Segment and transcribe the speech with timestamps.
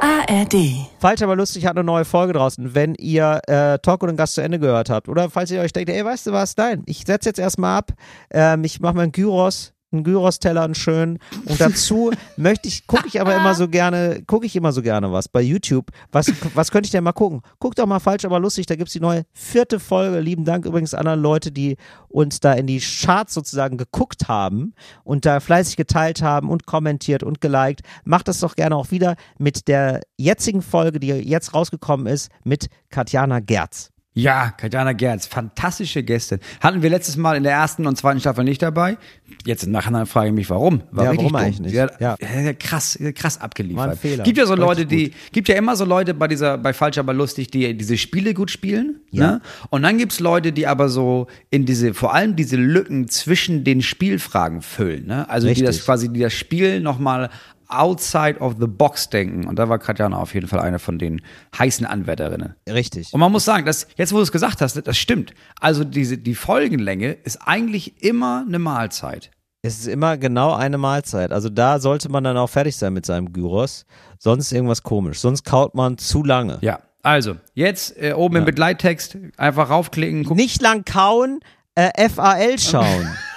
[0.00, 0.54] ARD.
[0.98, 4.34] Falsch, aber lustig hat eine neue Folge draußen, wenn ihr äh, Talk und den Gast
[4.34, 5.08] zu Ende gehört habt.
[5.08, 7.92] Oder falls ihr euch denkt, ey, weißt du was, nein, ich setze jetzt erstmal ab,
[8.30, 11.18] ähm, ich mache meinen Gyros, einen Gyros-Teller, einen schönen.
[11.46, 15.12] Und dazu möchte ich, gucke ich aber immer so gerne, gucke ich immer so gerne
[15.12, 15.90] was bei YouTube.
[16.12, 17.42] Was, was könnte ich denn mal gucken?
[17.58, 20.20] Guckt doch mal falsch, aber lustig, da gibt's die neue vierte Folge.
[20.20, 21.76] Lieben Dank übrigens an alle Leute, die
[22.08, 24.74] uns da in die Charts sozusagen geguckt haben
[25.04, 27.82] und da fleißig geteilt haben und kommentiert und geliked.
[28.04, 32.68] Macht das doch gerne auch wieder mit der jetzigen Folge, die jetzt rausgekommen ist, mit
[32.90, 33.90] Katjana Gerz.
[34.18, 36.40] Ja, Katjana Gerz, fantastische Gästin.
[36.60, 38.98] Hatten wir letztes Mal in der ersten und zweiten Staffel nicht dabei.
[39.46, 40.82] Jetzt im Nachhinein frage ich mich, warum?
[40.90, 41.36] War Ja, warum dumm.
[41.36, 41.74] eigentlich nicht?
[41.74, 41.88] Ja.
[42.00, 42.16] ja.
[42.54, 43.78] krass, krass abgeliefert.
[43.78, 44.24] War ein Fehler.
[44.24, 47.14] Gibt ja so Leute, die, gibt ja immer so Leute bei dieser, bei Falsch aber
[47.14, 49.00] lustig, die diese Spiele gut spielen.
[49.12, 49.26] Ja.
[49.30, 49.40] Ne?
[49.70, 53.82] Und dann gibt's Leute, die aber so in diese, vor allem diese Lücken zwischen den
[53.82, 55.06] Spielfragen füllen.
[55.06, 55.30] Ne?
[55.30, 55.66] Also die Richtig.
[55.66, 57.30] das quasi, die das Spiel nochmal
[57.68, 59.46] outside of the box denken.
[59.46, 61.20] Und da war Katjana auf jeden Fall eine von den
[61.58, 62.54] heißen Anwärterinnen.
[62.68, 63.12] Richtig.
[63.12, 65.34] Und man muss sagen, dass, jetzt wo du es gesagt hast, das stimmt.
[65.60, 69.30] Also diese, die Folgenlänge ist eigentlich immer eine Mahlzeit.
[69.62, 71.32] Es ist immer genau eine Mahlzeit.
[71.32, 73.86] Also da sollte man dann auch fertig sein mit seinem Gyros.
[74.18, 75.20] Sonst irgendwas komisch.
[75.20, 76.58] Sonst kaut man zu lange.
[76.60, 76.80] Ja.
[77.02, 80.24] Also, jetzt äh, oben im Begleittext einfach raufklicken.
[80.24, 81.40] Guck, Nicht lang kauen,
[81.76, 83.08] äh, FAL schauen.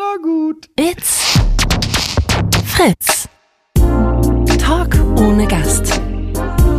[0.00, 0.68] na gut.
[0.78, 1.38] It's
[2.64, 3.28] Fritz.
[4.58, 6.00] Talk ohne Gast.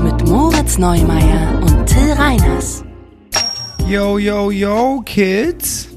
[0.04, 2.84] Mit Moritz Neumeier und Till Reiners.
[3.88, 5.90] Yo, yo, yo, Kids.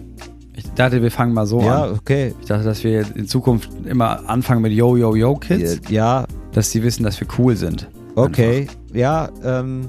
[0.54, 1.92] Ich dachte, wir fangen mal so ja, an.
[1.92, 2.34] okay.
[2.40, 5.80] Ich dachte, dass wir in Zukunft immer anfangen mit Yo, yo, yo, Kids.
[5.88, 7.88] Ja, Dass sie wissen, dass wir cool sind.
[8.16, 8.66] okay.
[8.92, 9.88] Ja, ähm,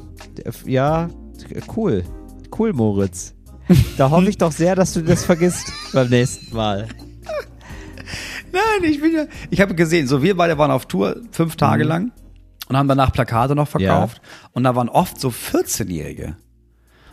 [0.65, 1.09] ja,
[1.75, 2.03] cool.
[2.57, 3.33] Cool, Moritz.
[3.97, 6.87] Da hoffe ich doch sehr, dass du das vergisst beim nächsten Mal.
[8.55, 9.25] Nein, ich bin ja.
[9.49, 11.89] Ich habe gesehen, so wir beide waren auf Tour fünf Tage Mhm.
[11.89, 12.11] lang
[12.69, 14.21] und haben danach Plakate noch verkauft.
[14.53, 16.37] Und da waren oft so 14-Jährige.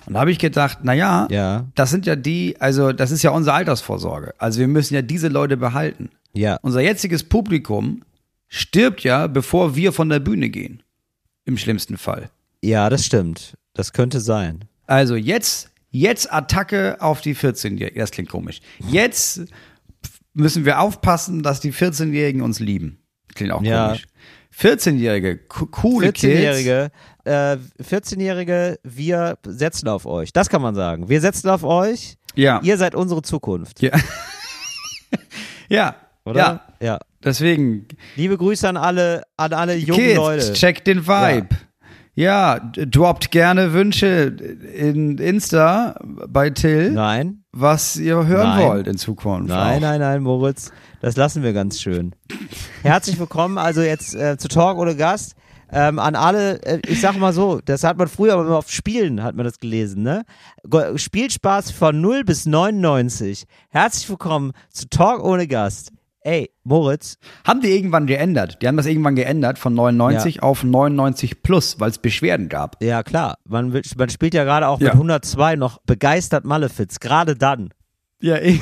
[0.07, 1.67] Und da habe ich gedacht, na ja, Ja.
[1.75, 4.35] das sind ja die, also das ist ja unsere Altersvorsorge.
[4.39, 6.11] Also wir müssen ja diese Leute behalten.
[6.35, 6.59] Ja.
[6.63, 8.03] Unser jetziges Publikum
[8.49, 10.83] stirbt ja, bevor wir von der Bühne gehen.
[11.45, 12.31] Im schlimmsten Fall.
[12.63, 13.57] Ja, das stimmt.
[13.75, 14.65] Das könnte sein.
[14.87, 17.99] Also jetzt, jetzt Attacke auf die 14-Jährigen.
[17.99, 18.61] Das klingt komisch.
[18.89, 19.43] Jetzt
[20.35, 22.99] müssen wir aufpassen, dass die 14-Jährigen uns lieben.
[23.35, 23.87] Klingt auch Ja.
[23.89, 24.07] komisch.
[24.55, 26.25] 14-Jährige, co- coole Kids.
[26.25, 26.91] 14-Jährige,
[27.25, 30.33] äh, 14-Jährige, wir setzen auf euch.
[30.35, 31.09] Das kann man sagen.
[31.09, 32.17] Wir setzen auf euch.
[32.35, 32.61] Ja.
[32.63, 33.81] Ihr seid unsere Zukunft.
[33.81, 33.93] Ja.
[35.69, 35.97] ja.
[36.25, 36.39] Oder?
[36.39, 36.61] Ja.
[36.81, 36.99] ja.
[37.25, 40.53] Deswegen, Liebe Grüße an alle, an alle jungen Kids, Leute.
[40.55, 41.49] check den Vibe.
[42.15, 44.37] Ja, d- droppt gerne Wünsche
[44.75, 45.99] in Insta
[46.29, 48.69] bei Till, Nein, was ihr hören Nein.
[48.69, 49.49] wollt in Zukunft.
[49.49, 49.81] nein, auch.
[49.81, 50.73] nein, nein, Moritz.
[51.01, 52.15] Das lassen wir ganz schön.
[52.83, 55.35] Herzlich willkommen also jetzt äh, zu Talk ohne Gast.
[55.71, 58.71] Ähm, an alle, äh, ich sag mal so, das hat man früher aber immer auf
[58.71, 60.25] Spielen, hat man das gelesen, ne?
[60.97, 63.45] Spielspaß von 0 bis 99.
[63.71, 65.93] Herzlich willkommen zu Talk ohne Gast.
[66.25, 68.59] Ey, Moritz, Haben die irgendwann geändert?
[68.63, 72.81] Die haben das irgendwann geändert von 99 auf 99 plus, weil es Beschwerden gab.
[72.83, 74.87] ja klar, man, will, man spielt ja gerade auch Ja.
[74.91, 77.71] mit 102 noch begeistert Malefiz, gerade dann.
[78.21, 78.61] Ja, ich,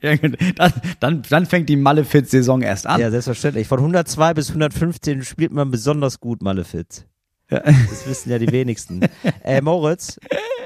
[0.00, 3.00] dann, dann, dann fängt die Malefiz-Saison erst an.
[3.00, 3.66] Ja, selbstverständlich.
[3.66, 7.06] Von 102 bis 115 spielt man besonders gut Malefiz.
[7.50, 7.60] Ja.
[7.60, 9.00] Das wissen ja die wenigsten.
[9.44, 10.18] äh, Moritz,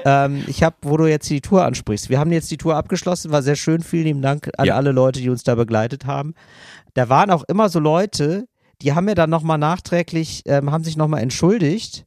[0.05, 3.31] ähm, ich habe, wo du jetzt die Tour ansprichst, wir haben jetzt die Tour abgeschlossen,
[3.31, 3.81] war sehr schön.
[3.81, 4.75] Vielen lieben Dank an Ja.
[4.75, 6.33] alle Leute, die uns da begleitet haben.
[6.93, 8.47] Da waren auch immer so Leute,
[8.81, 12.05] die haben mir dann nochmal nachträglich, ähm, haben sich nochmal entschuldigt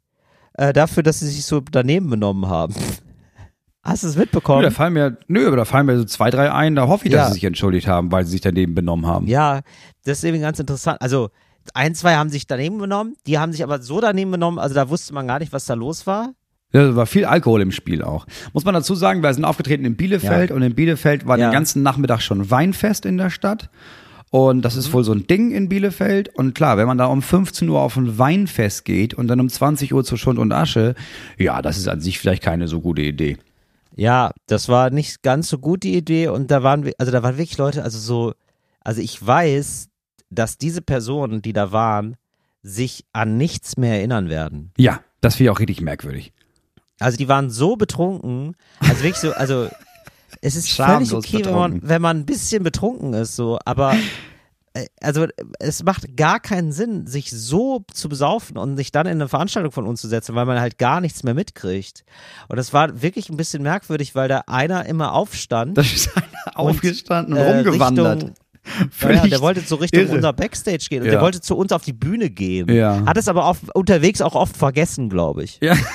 [0.54, 2.74] äh, dafür, dass sie sich so daneben benommen haben.
[3.84, 4.62] Hast du es Nö, mitbekommen?
[4.62, 7.10] da fallen mir, nö, aber da fallen mir so zwei, drei ein, da hoffe ich,
[7.12, 7.26] dass Ja.
[7.28, 9.26] sie sich entschuldigt haben, weil sie sich daneben benommen haben.
[9.26, 9.60] Ja,
[10.04, 11.02] das ist eben ganz interessant.
[11.02, 11.30] Also
[11.74, 14.88] ein, zwei haben sich daneben benommen, die haben sich aber so daneben benommen, also da
[14.88, 16.30] wusste man gar nicht, was da los war.
[16.72, 18.26] Ja, da war viel Alkohol im Spiel auch.
[18.52, 20.56] Muss man dazu sagen, wir sind aufgetreten in Bielefeld Ja.
[20.56, 21.48] und in Bielefeld war Ja.
[21.48, 23.68] den ganzen Nachmittag schon Weinfest in der Stadt.
[24.30, 24.92] Und das ist Mhm.
[24.94, 26.30] wohl so ein Ding in Bielefeld.
[26.34, 29.50] Und klar, wenn man da um 15 Uhr auf ein Weinfest geht und dann um
[29.50, 30.94] 20 Uhr zu Schund und Asche,
[31.36, 33.36] ja, das ist an sich vielleicht keine so gute Idee.
[33.94, 37.22] Ja, das war nicht ganz so gut die Idee und da waren wir, also da
[37.22, 38.32] waren wirklich Leute, also so,
[38.82, 39.88] also ich weiß,
[40.30, 42.16] dass diese Personen, die da waren,
[42.62, 44.70] sich an nichts mehr erinnern werden.
[44.78, 46.32] Ja, das finde ich auch richtig merkwürdig.
[47.02, 49.68] Also die waren so betrunken, also wirklich so, also
[50.40, 53.94] es ist völlig okay, wenn man, wenn man ein bisschen betrunken ist, so, aber
[54.74, 55.26] äh, also
[55.58, 59.70] es macht gar keinen Sinn, sich so zu besaufen und sich dann in eine Veranstaltung
[59.72, 62.04] von uns zu setzen, weil man halt gar nichts mehr mitkriegt.
[62.48, 65.76] Und das war wirklich ein bisschen merkwürdig, weil da einer immer aufstand.
[65.78, 66.26] Da ist einer
[66.58, 68.22] aufgestanden und äh, rumgewandert.
[68.22, 68.34] Richtung,
[69.12, 70.14] Ja, der wollte so Richtung irre.
[70.14, 71.12] unser Backstage gehen und Ja.
[71.14, 72.72] der wollte zu uns auf die Bühne gehen.
[72.72, 73.04] Ja.
[73.06, 75.58] Hat es aber auf, unterwegs auch oft vergessen, glaube ich.
[75.60, 75.76] Ja.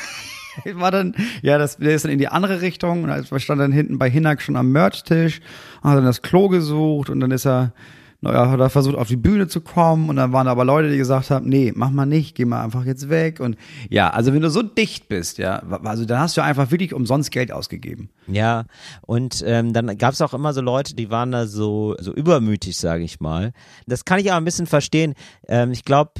[0.73, 3.71] War dann, ja, das, der ist dann in die andere Richtung und wir standen dann
[3.71, 5.41] hinten bei Hinak schon am Merch-Tisch,
[5.83, 7.73] hat dann das Klo gesucht und dann ist er,
[8.21, 10.89] naja, hat er versucht auf die Bühne zu kommen und dann waren da aber Leute,
[10.89, 13.57] die gesagt haben, nee, mach mal nicht, geh mal einfach jetzt weg und
[13.89, 17.31] ja, also wenn du so dicht bist, ja, also dann hast du einfach wirklich umsonst
[17.31, 18.09] Geld ausgegeben.
[18.27, 18.65] Ja,
[19.01, 22.77] und ähm, dann gab es auch immer so Leute, die waren da so, so übermütig,
[22.77, 23.51] sage ich mal.
[23.85, 25.13] Das kann ich aber ein bisschen verstehen.
[25.47, 26.11] Ähm, ich glaube,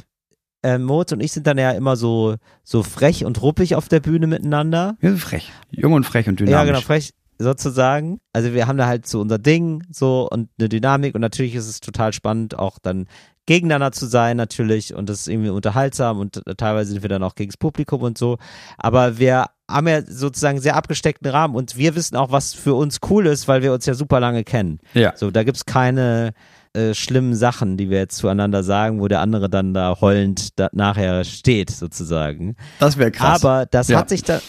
[0.62, 4.00] ähm, Moritz und ich sind dann ja immer so, so frech und ruppig auf der
[4.00, 4.96] Bühne miteinander.
[5.00, 5.52] Wir sind frech.
[5.70, 6.58] Jung und frech und dynamisch.
[6.58, 8.20] Ja, genau, frech sozusagen.
[8.32, 11.68] Also wir haben da halt so unser Ding so und eine Dynamik und natürlich ist
[11.68, 13.06] es total spannend, auch dann
[13.46, 17.22] gegeneinander zu sein natürlich und das ist irgendwie unterhaltsam und äh, teilweise sind wir dann
[17.22, 18.36] auch gegen das Publikum und so.
[18.76, 22.74] Aber wir haben ja sozusagen einen sehr abgesteckten Rahmen und wir wissen auch, was für
[22.74, 24.80] uns cool ist, weil wir uns ja super lange kennen.
[24.92, 25.16] Ja.
[25.16, 26.34] So, da gibt's keine
[26.74, 30.68] äh, schlimmen Sachen, die wir jetzt zueinander sagen, wo der andere dann da heulend da
[30.72, 32.56] nachher steht, sozusagen.
[32.78, 33.44] Das wäre krass.
[33.44, 33.98] Aber das Ja.
[33.98, 34.40] hat sich da.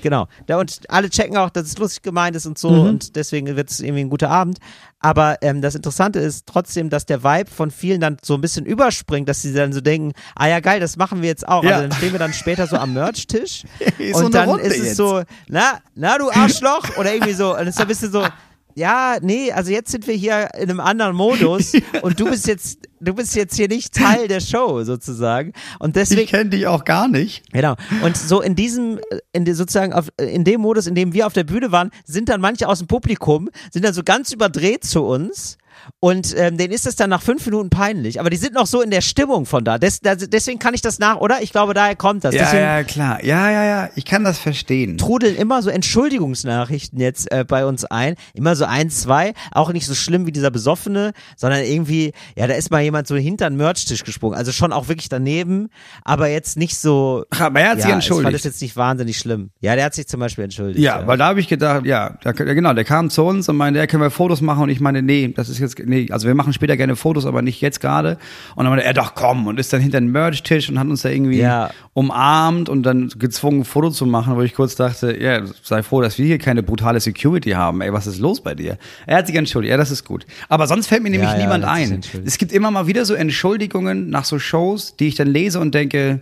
[0.00, 0.28] Genau.
[0.46, 2.80] Da, und alle checken auch, dass es lustig gemeint ist und so Mhm.
[2.88, 4.58] und deswegen wird es irgendwie ein guter Abend.
[5.00, 8.64] Aber ähm, das Interessante ist trotzdem, dass der Vibe von vielen dann so ein bisschen
[8.64, 11.64] überspringt, dass sie dann so denken, ah ja geil, das machen wir jetzt auch.
[11.64, 11.70] Ja.
[11.78, 13.64] Also dann stehen wir dann später so am Merch-Tisch
[14.12, 14.96] so und eine dann Runde ist es jetzt.
[14.98, 17.56] so, na, na du Arschloch oder irgendwie so.
[17.56, 18.24] Und es ist so ein bisschen so,
[18.78, 21.72] ja, nee, also jetzt sind wir hier in einem anderen Modus
[22.02, 25.52] und du bist jetzt, du bist jetzt hier nicht Teil der Show sozusagen.
[25.80, 27.42] Und deswegen ich kenne dich auch gar nicht.
[27.52, 27.74] Genau.
[28.04, 29.00] Und so in diesem,
[29.32, 32.40] in sozusagen auf, in dem Modus, in dem wir auf der Bühne waren, sind dann
[32.40, 35.57] manche aus dem Publikum, sind dann so ganz überdreht zu uns.
[36.00, 38.20] Und ähm, denen ist es dann nach fünf Minuten peinlich.
[38.20, 39.78] Aber die sind noch so in der Stimmung von da.
[39.78, 41.42] Des, da deswegen kann ich das nach, oder?
[41.42, 42.34] Ich glaube, daher kommt das.
[42.34, 43.24] Ja, deswegen ja, klar.
[43.24, 43.90] Ja, ja, ja.
[43.94, 44.98] Ich kann das verstehen.
[44.98, 48.14] trudeln immer so Entschuldigungsnachrichten jetzt äh, bei uns ein.
[48.34, 49.32] Immer so ein, zwei.
[49.52, 53.16] Auch nicht so schlimm wie dieser Besoffene, sondern irgendwie, ja, da ist mal jemand so
[53.16, 54.36] hinter den Merchtisch gesprungen.
[54.36, 55.68] Also schon auch wirklich daneben,
[56.04, 57.24] aber jetzt nicht so.
[57.30, 58.34] Ach, aber er hat ja, sich Ich fand entschuldigt.
[58.34, 59.50] das jetzt nicht wahnsinnig schlimm.
[59.60, 60.78] Ja, der hat sich zum Beispiel entschuldigt.
[60.78, 63.56] Ja, weil da habe ich gedacht, ja, da, ja, genau, der kam zu uns und
[63.56, 64.64] meinte, ja, können wir Fotos machen?
[64.64, 67.42] Und ich meine, nee, das ist jetzt, nee, also wir machen später gerne Fotos, aber
[67.42, 68.18] nicht jetzt gerade.
[68.54, 71.02] Und dann meinte er, doch komm, und ist dann hinter den Merch-Tisch und hat uns
[71.02, 71.70] da irgendwie Ja.
[71.94, 76.00] umarmt und dann gezwungen, ein Foto zu machen, wo ich kurz dachte, ja, sei froh,
[76.00, 77.80] dass wir hier keine brutale Security haben.
[77.80, 78.78] Ey, was ist los bei dir?
[79.06, 80.26] Er hat sich entschuldigt, ja, das ist gut.
[80.48, 82.00] Aber sonst fällt mir nämlich Ja, niemand ein.
[82.24, 85.74] Es gibt immer mal wieder so Entschuldigungen nach so Shows, die ich dann lese und
[85.74, 86.20] denke,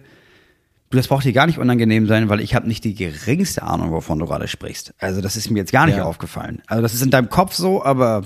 [0.91, 3.91] Du, das braucht dir gar nicht unangenehm sein, weil ich habe nicht die geringste Ahnung,
[3.91, 4.95] wovon du gerade sprichst.
[5.01, 6.05] Also das ist mir jetzt gar nicht Ja.
[6.05, 6.63] aufgefallen.
[6.69, 8.23] Also das ist in deinem Kopf so, aber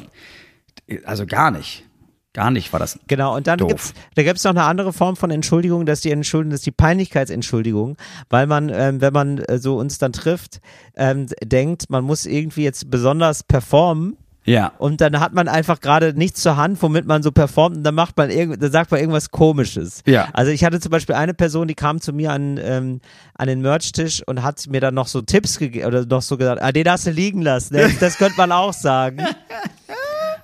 [1.05, 1.85] also gar nicht.
[2.33, 2.99] Gar nicht war das.
[3.09, 3.69] Genau, und dann Doof.
[3.69, 6.71] gibt's, da gibt's noch eine andere Form von Entschuldigung, dass die Entschuldigung, das ist die
[6.71, 7.97] Peinlichkeitsentschuldigung,
[8.29, 10.61] weil man, ähm, wenn man äh, so uns dann trifft,
[10.95, 14.17] ähm, denkt, man muss irgendwie jetzt besonders performen.
[14.45, 14.73] Ja.
[14.79, 17.95] Und dann hat man einfach gerade nichts zur Hand, womit man so performt und dann
[17.95, 20.03] macht man irgend, dann sagt man irgendwas Komisches.
[20.07, 20.29] Ja.
[20.33, 23.01] Also ich hatte zum Beispiel eine Person, die kam zu mir an, ähm,
[23.35, 26.63] an den Merch-Tisch und hat mir dann noch so Tipps gegeben oder noch so gesagt,
[26.63, 27.75] ah, den hast du liegen lassen.
[27.75, 29.19] Das, das könnte man auch sagen.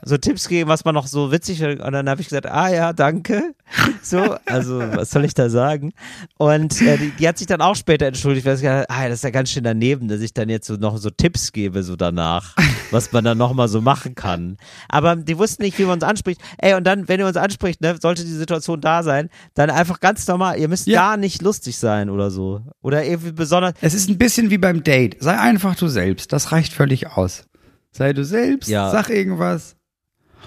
[0.08, 2.92] so Tipps gegeben, was man noch so witzig und dann habe ich gesagt, ah ja,
[2.92, 3.54] danke.
[4.00, 5.92] So, also was soll ich da sagen?
[6.38, 9.08] Und äh, die, die hat sich dann auch später entschuldigt, weil sie gesagt hat, ah,
[9.08, 11.82] das ist ja ganz schön daneben, dass ich dann jetzt so noch so Tipps gebe
[11.82, 12.54] so danach,
[12.92, 14.56] was man dann nochmal so machen kann.
[14.88, 16.40] Aber die wussten nicht, wie man uns anspricht.
[16.58, 19.98] Ey, und dann, wenn ihr uns anspricht, ne, sollte die Situation da sein, dann einfach
[19.98, 21.00] ganz normal, ihr müsst Ja.
[21.00, 22.60] gar nicht lustig sein oder so.
[22.82, 25.16] Oder irgendwie besonders, Es ist ein bisschen wie beim Date.
[25.18, 26.32] Sei einfach du selbst.
[26.32, 27.44] Das reicht völlig aus.
[27.90, 28.90] Sei du selbst, Ja.
[28.92, 29.75] sag irgendwas.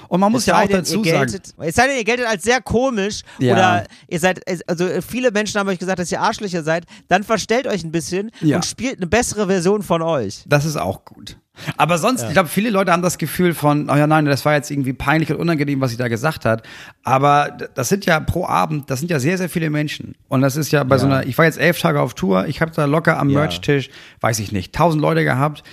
[0.08, 1.03] Und man muss ja auch denn, dazu sagen.
[1.03, 3.53] geltet, Es sei denn, ihr geltet als sehr komisch Ja.
[3.53, 7.68] oder ihr seid, also viele Menschen haben euch gesagt, dass ihr Arschlöcher seid, dann verstellt
[7.68, 8.56] euch ein bisschen Ja.
[8.58, 10.44] und spielt eine bessere Version von euch.
[10.48, 11.38] Das ist auch gut.
[11.75, 14.53] Aber sonst, ich glaube, viele Leute haben das Gefühl von, oh ja, nein, das war
[14.53, 16.63] jetzt irgendwie peinlich und unangenehm, was sie da gesagt hat.
[17.03, 20.15] Aber das sind ja pro Abend, das sind ja sehr, sehr viele Menschen.
[20.29, 21.18] Und das ist ja bei so Ja.
[21.18, 23.39] einer, ich war jetzt elf Tage auf Tour, ich habe da locker am Ja.
[23.39, 23.89] Merch-Tisch,
[24.22, 25.63] weiß ich nicht, tausend Leute gehabt.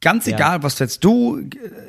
[0.00, 0.36] Ganz Ja.
[0.36, 1.40] egal, was jetzt du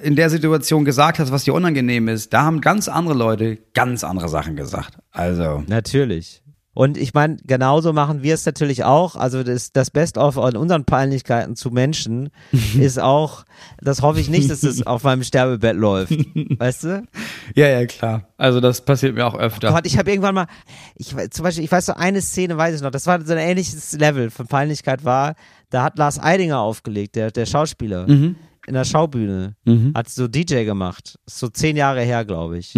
[0.03, 4.03] in der Situation gesagt hast, was dir unangenehm ist, da haben ganz andere Leute ganz
[4.03, 4.97] andere Sachen gesagt.
[5.11, 6.41] Also, Natürlich.
[6.73, 9.17] Und ich meine, genauso machen wir es natürlich auch.
[9.17, 12.29] Also das, das Best-of an unseren Peinlichkeiten zu Menschen
[12.79, 13.43] ist auch,
[13.81, 16.13] das hoffe ich nicht, dass es auf meinem Sterbebett läuft.
[16.59, 17.03] Weißt du?
[17.55, 18.29] ja, ja, klar.
[18.37, 19.69] Also das passiert mir auch öfter.
[19.73, 20.47] Gott, ich habe irgendwann mal,
[20.95, 23.39] ich zum Beispiel, ich weiß so eine Szene, weiß ich noch, das war so ein
[23.39, 25.35] ähnliches Level von Peinlichkeit war,
[25.71, 28.35] da hat Lars Eidinger aufgelegt, der, der Schauspieler, in
[28.67, 29.55] der Schaubühne,
[29.95, 32.75] hat so DJ gemacht, ist so zehn Jahre her, glaube ich.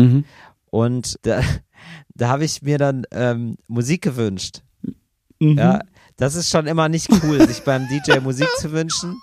[0.69, 1.41] Und da,
[2.15, 4.61] da habe ich mir dann ähm, Musik gewünscht.
[5.39, 5.81] Ja,
[6.17, 9.19] das ist schon immer nicht cool, sich beim DJ Musik zu wünschen.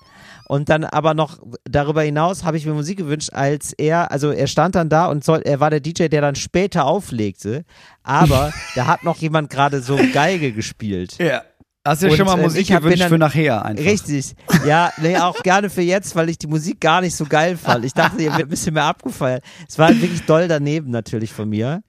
[0.48, 4.48] Und dann aber noch darüber hinaus habe ich mir Musik gewünscht, als er, also er
[4.48, 7.64] stand dann da und soll, er war der DJ, der dann später auflegte,
[8.02, 11.18] aber da hat noch jemand gerade so Geige gespielt.
[11.18, 11.42] Ja.
[11.86, 13.84] Hast du Und, schon mal äh, Musik gewünscht für nachher einfach?
[13.84, 14.34] Richtig.
[14.66, 17.86] Ja, nee, auch gerne für jetzt, weil ich die Musik gar nicht so geil fand.
[17.86, 19.42] Ich dachte, ihr wird ein bisschen mehr abgefeiert.
[19.66, 21.82] Es war wirklich doll daneben natürlich von mir.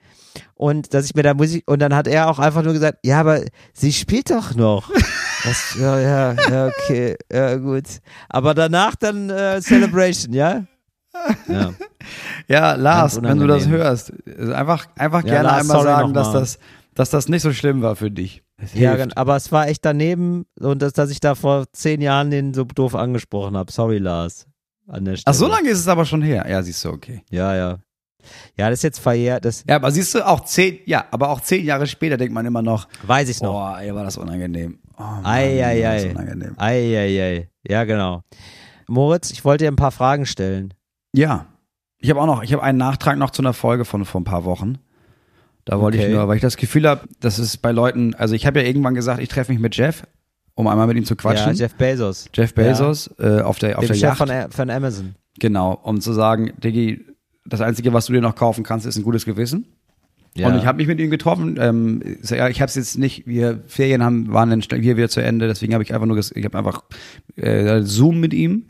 [0.56, 3.20] Und dass ich mir da Musik, und dann hat er auch einfach nur gesagt, ja,
[3.20, 3.42] aber
[3.74, 4.90] sie spielt doch noch.
[5.44, 7.86] Das, ja, ja, ja, okay, ja, gut.
[8.30, 10.66] Aber danach dann äh, Celebration, ja?
[11.48, 11.74] Ja.
[12.48, 14.14] Ja, Lars, wenn du das hörst,
[14.54, 16.60] einfach, einfach Ja, gerne Lars, einmal sagen, dass das,
[16.94, 18.44] dass das nicht so schlimm war für dich.
[18.74, 19.18] Ja, hilft.
[19.18, 22.64] aber es war echt daneben und dass, dass ich da vor zehn Jahren den so
[22.64, 23.72] doof angesprochen habe.
[23.72, 24.48] Sorry, Lars.
[24.88, 25.34] An der Stelle.
[25.34, 26.46] Ach, so lange ist es aber schon her.
[26.50, 27.24] Ja, siehst du, okay.
[27.30, 27.78] Ja, ja.
[28.56, 31.42] Ja, das ist jetzt verjährt, das Ja, aber siehst du, auch zehn, ja, aber auch
[31.42, 33.54] zehn Jahre später denkt man immer noch, weiß ich noch.
[33.54, 34.80] boah, ey, war das unangenehm.
[34.98, 36.10] Oh, Mann, Ei, ei, war das ei.
[36.12, 36.54] unangenehm.
[36.58, 37.50] Ei, ei, ei.
[37.68, 38.22] Ja, genau.
[38.88, 40.74] Moritz, ich wollte dir ein paar Fragen stellen.
[41.14, 41.48] Ja.
[41.98, 44.26] Ich habe auch noch, ich habe einen Nachtrag noch zu einer Folge von vor ein
[44.26, 44.78] paar Wochen.
[45.72, 46.08] Da wollte Okay.
[46.08, 48.68] ich nur, weil ich das Gefühl habe, dass es bei Leuten, also ich habe ja
[48.68, 50.04] irgendwann gesagt, ich treffe mich mit Jeff,
[50.54, 51.54] um einmal mit ihm zu Ja, quatschen.
[51.56, 52.26] Jeff Bezos.
[52.34, 54.18] Jeff Bezos äh, auf der auf Dem der Chef Yacht.
[54.18, 55.16] von, A- von Amazon.
[55.40, 57.06] Genau, um zu sagen, Diggi,
[57.46, 59.66] das Einzige, was du dir noch kaufen kannst, ist ein gutes Gewissen.
[60.36, 60.48] Ja.
[60.50, 61.58] Und ich habe mich mit ihm getroffen.
[61.60, 65.22] Ähm, ja, ich habe es jetzt nicht, wir Ferien haben, waren dann hier wieder zu
[65.22, 66.84] Ende, deswegen habe ich einfach nur, ich habe einfach
[67.38, 68.68] äh, Zoom mit ihm.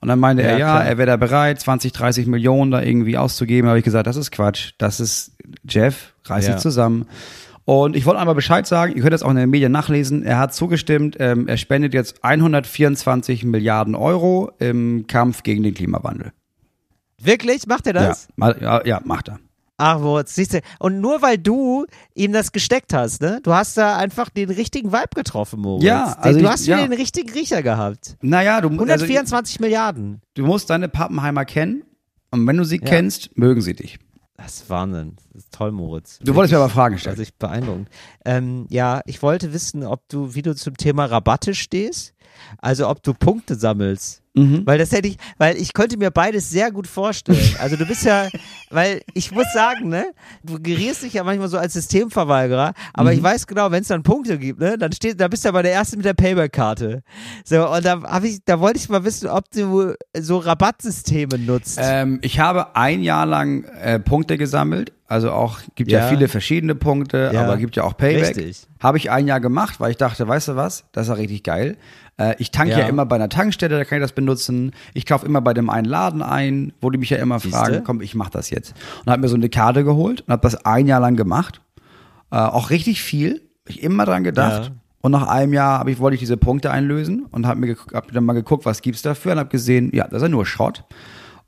[0.00, 0.84] Und dann meinte Ja, er, ja, klar.
[0.86, 3.68] er wäre da bereit, 20, 30 Millionen da irgendwie auszugeben.
[3.68, 4.72] Habe ich gesagt, das ist Quatsch.
[4.78, 5.32] Das ist
[5.68, 6.52] Jeff, reiß Ja.
[6.54, 7.06] dich zusammen.
[7.64, 10.22] Und ich wollte einmal Bescheid sagen, ihr könnt das auch in den Medien nachlesen.
[10.22, 16.32] Er hat zugestimmt, ähm, er spendet jetzt 124 Milliarden Euro im Kampf gegen den Klimawandel.
[17.20, 17.66] Wirklich?
[17.66, 18.28] Macht er das?
[18.38, 19.38] Ja, ja, ja, macht er.
[19.80, 20.60] Ach, Moritz, siehst du.
[20.80, 23.38] Und nur weil du ihm das gesteckt hast, ne?
[23.44, 25.84] Du hast da einfach den richtigen Vibe getroffen, Moritz.
[25.84, 26.86] Ja, also du ich- hast wieder ja.
[26.86, 28.16] den richtigen Riecher gehabt.
[28.20, 30.20] Naja, du, also, 124 Milliarden.
[30.34, 31.82] du musst deine Pappenheimer kennen.
[32.30, 32.86] Und wenn du sie Ja.
[32.88, 33.98] kennst, mögen sie dich.
[34.38, 35.16] Das ist Wahnsinn.
[35.32, 36.20] Das ist toll, Moritz.
[36.20, 37.12] Du wolltest mir aber Fragen stellen.
[37.12, 37.88] Also ich beeindruckend.
[38.24, 42.14] Ähm, ja, ich wollte wissen, ob du, wie du zum Thema Rabatte stehst.
[42.58, 44.22] Also ob du Punkte sammelst.
[44.38, 44.66] Mhm.
[44.66, 47.38] Weil das hätte ich, weil ich könnte mir beides sehr gut vorstellen.
[47.60, 48.28] Also du bist ja,
[48.70, 50.06] weil ich muss sagen, ne,
[50.44, 53.16] du gerierst dich ja manchmal so als Systemverweigerer, aber Mhm.
[53.18, 55.62] ich weiß genau, wenn es dann Punkte gibt, ne, dann steht, da bist du aber
[55.62, 57.02] der Erste mit der Payback-Karte.
[57.44, 61.78] So, und da habe ich, da wollte ich mal wissen, ob du so Rabattsysteme nutzt.
[61.82, 64.92] Ähm, ich habe ein Jahr lang äh, Punkte gesammelt.
[65.08, 66.06] Also auch, gibt ja, Ja.
[66.08, 67.42] viele verschiedene Punkte, Ja.
[67.44, 68.36] aber gibt ja auch Payback.
[68.36, 68.66] Richtig.
[68.78, 71.42] Habe ich ein Jahr gemacht, weil ich dachte, weißt du was, das ist ja richtig
[71.44, 71.78] geil.
[72.18, 72.80] Äh, ich tanke ja.
[72.80, 72.86] Ja.
[72.88, 74.72] immer bei einer Tankstelle, da kann ich das benutzen.
[74.92, 77.56] Ich kaufe immer bei dem einen Laden ein, wo die mich ja immer Siehste?
[77.58, 78.74] fragen, komm, ich mach das jetzt.
[79.06, 81.62] Und habe mir so eine Karte geholt und habe das ein Jahr lang gemacht.
[82.30, 83.40] Äh, auch richtig viel.
[83.64, 84.72] Hab Ich immer dran gedacht.
[85.00, 88.12] Und nach einem Jahr habe ich, wollte ich diese Punkte einlösen und habe mir hab
[88.12, 90.84] dann mal geguckt, was gibt's dafür und habe gesehen, ja, das ist ja nur Schrott.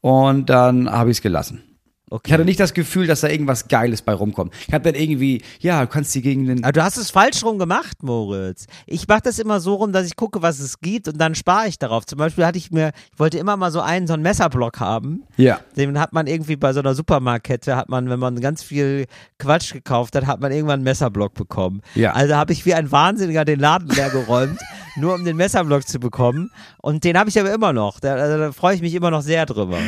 [0.00, 1.62] Und dann habe ich es gelassen.
[2.10, 2.22] Okay.
[2.26, 4.52] Ich hatte nicht das Gefühl, dass da irgendwas Geiles bei rumkommt.
[4.66, 6.64] Ich habe dann irgendwie, ja, du kannst die gegen den.
[6.64, 8.66] Aber du hast es falsch rum gemacht, Moritz.
[8.86, 11.68] Ich mache das immer so rum, dass ich gucke, was es gibt und dann spare
[11.68, 12.06] ich darauf.
[12.06, 15.24] Zum Beispiel hatte ich mir, ich wollte immer mal so einen, so einen Messerblock haben.
[15.36, 15.60] Ja.
[15.76, 19.06] Den hat man irgendwie bei so einer Supermarktkette, hat man, wenn man ganz viel
[19.38, 21.82] Quatsch gekauft hat, hat man irgendwann einen Messerblock bekommen.
[21.94, 22.12] Ja.
[22.12, 24.58] Also habe ich wie ein Wahnsinniger den Laden leer geräumt,
[24.96, 26.50] nur um den Messerblock zu bekommen.
[26.82, 28.00] Und den habe ich aber immer noch.
[28.00, 29.78] Da, also, da freue ich mich immer noch sehr drüber.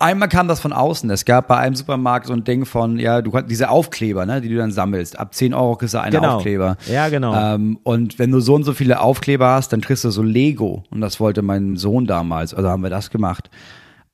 [0.00, 1.10] Einmal kam das von außen.
[1.10, 4.40] Es gab bei einem Supermarkt so ein Ding von, ja, du kannst diese Aufkleber, ne,
[4.40, 5.18] die du dann sammelst.
[5.18, 6.36] Ab 10 Euro kriegst du einen Genau.
[6.36, 6.76] Aufkleber.
[6.86, 7.34] Ja, genau.
[7.34, 10.84] Ähm, und wenn du so und so viele Aufkleber hast, dann kriegst du so Lego.
[10.90, 12.54] Und das wollte mein Sohn damals.
[12.54, 13.50] Also haben wir das gemacht.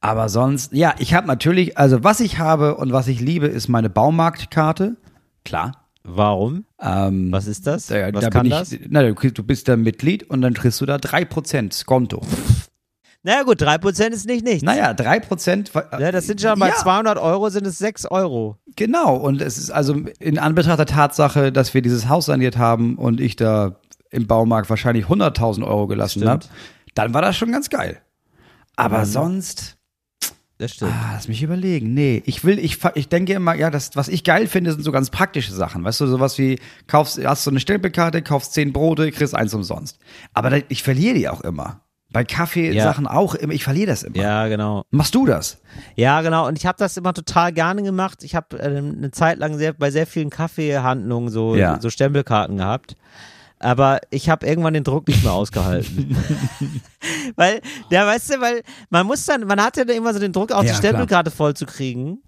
[0.01, 3.69] Aber sonst, ja, ich habe natürlich, also was ich habe und was ich liebe, ist
[3.69, 4.97] meine Baumarktkarte.
[5.45, 5.73] Klar.
[6.07, 6.67] Warum?
[6.83, 7.87] Ähm, Was ist das?
[7.87, 8.73] da, was da kann bin das?
[8.73, 12.21] ich, na, du bist da Mitglied und dann kriegst du da 3% Skonto.
[13.27, 14.63] Naja gut, 3% ist nicht nichts.
[14.63, 15.99] Naja, 3%.
[15.99, 18.59] Ja, das sind schon bei ja, 200 Euro sind es 6 Euro.
[18.77, 22.97] Genau, und es ist also in Anbetracht der Tatsache, dass wir dieses Haus saniert haben
[22.97, 23.77] und ich da
[24.11, 26.45] im Baumarkt wahrscheinlich 100.000 Euro gelassen habe,
[26.95, 27.99] dann war das schon ganz geil.
[28.77, 29.05] Aber Mhm.
[29.07, 29.77] sonst,
[30.59, 30.93] Das stimmt.
[30.93, 31.95] ah, lass mich überlegen.
[31.95, 34.93] Nee, ich will, ich, ich denke immer, ja, das, was ich geil finde, sind so
[34.93, 35.83] ganz praktische Sachen.
[35.83, 39.99] Weißt du, sowas wie, kaufst, hast so eine Stempelkarte, kaufst 10 Brote, kriegst eins umsonst.
[40.35, 41.81] Aber ich verliere die auch immer.
[42.15, 44.17] Bei Kaffeesachen auch immer, ich verliere das immer.
[44.17, 44.85] Ja, genau.
[44.91, 45.61] Machst du das?
[45.97, 46.47] Ja, genau.
[46.47, 48.23] Und ich habe das immer total gerne gemacht.
[48.23, 51.81] Ich habe äh, eine Zeit lang sehr, bei sehr vielen Kaffeehandlungen so, Ja.
[51.81, 52.97] so Stempelkarten gehabt.
[53.59, 56.17] Aber ich habe irgendwann den Druck nicht mehr ausgehalten.
[57.37, 60.53] weil, ja, weißt du, weil man muss dann, man hat ja immer so den Druck,
[60.53, 62.23] auch Ja, die Stempelkarte voll zu kriegen.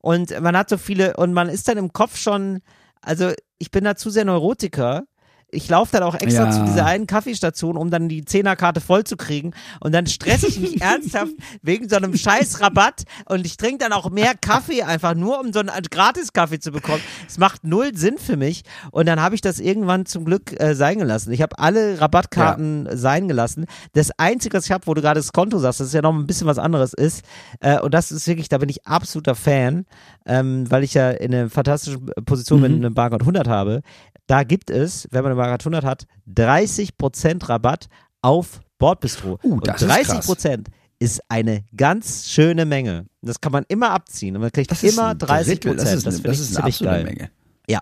[0.00, 2.60] Und man hat so viele, und man ist dann im Kopf schon,
[3.02, 5.02] also ich bin da zu sehr Neurotiker.
[5.50, 6.50] Ich laufe dann auch extra Ja.
[6.50, 9.52] zu dieser einen Kaffeestation, um dann die Zehnerkarte voll zu kriegen.
[9.80, 13.04] Und dann stresse ich mich ernsthaft wegen so einem scheiß Rabatt.
[13.24, 17.00] Und ich trinke dann auch mehr Kaffee einfach nur, um so einen Gratis-Kaffee zu bekommen.
[17.26, 18.62] Es macht null Sinn für mich.
[18.90, 21.32] Und dann habe ich das irgendwann zum Glück äh, sein gelassen.
[21.32, 23.64] Ich habe alle Rabattkarten sein gelassen.
[23.94, 26.14] Das Einzige, was ich habe, wo du gerade das Konto sagst, das ist ja noch
[26.14, 27.24] ein bisschen was anderes ist.
[27.60, 29.86] Äh, und das ist wirklich, da bin ich absoluter Fan,
[30.26, 33.80] ähm, weil ich ja in einer fantastischen Position mit einem Barcode 100 habe.
[34.28, 37.88] Da gibt es, wenn man eine 100 hat, 30% Rabatt
[38.22, 39.40] auf Bordbistro.
[39.42, 40.66] Uh, und das ist 30%
[41.00, 43.06] ist eine ganz schöne Menge.
[43.22, 46.06] Das kann man immer abziehen und man kriegt Das ist immer ein 30 Drittel, Prozent.
[46.06, 47.04] Das ist, eine, das ich ist eine absolute geil.
[47.04, 47.30] Menge.
[47.68, 47.80] Ja.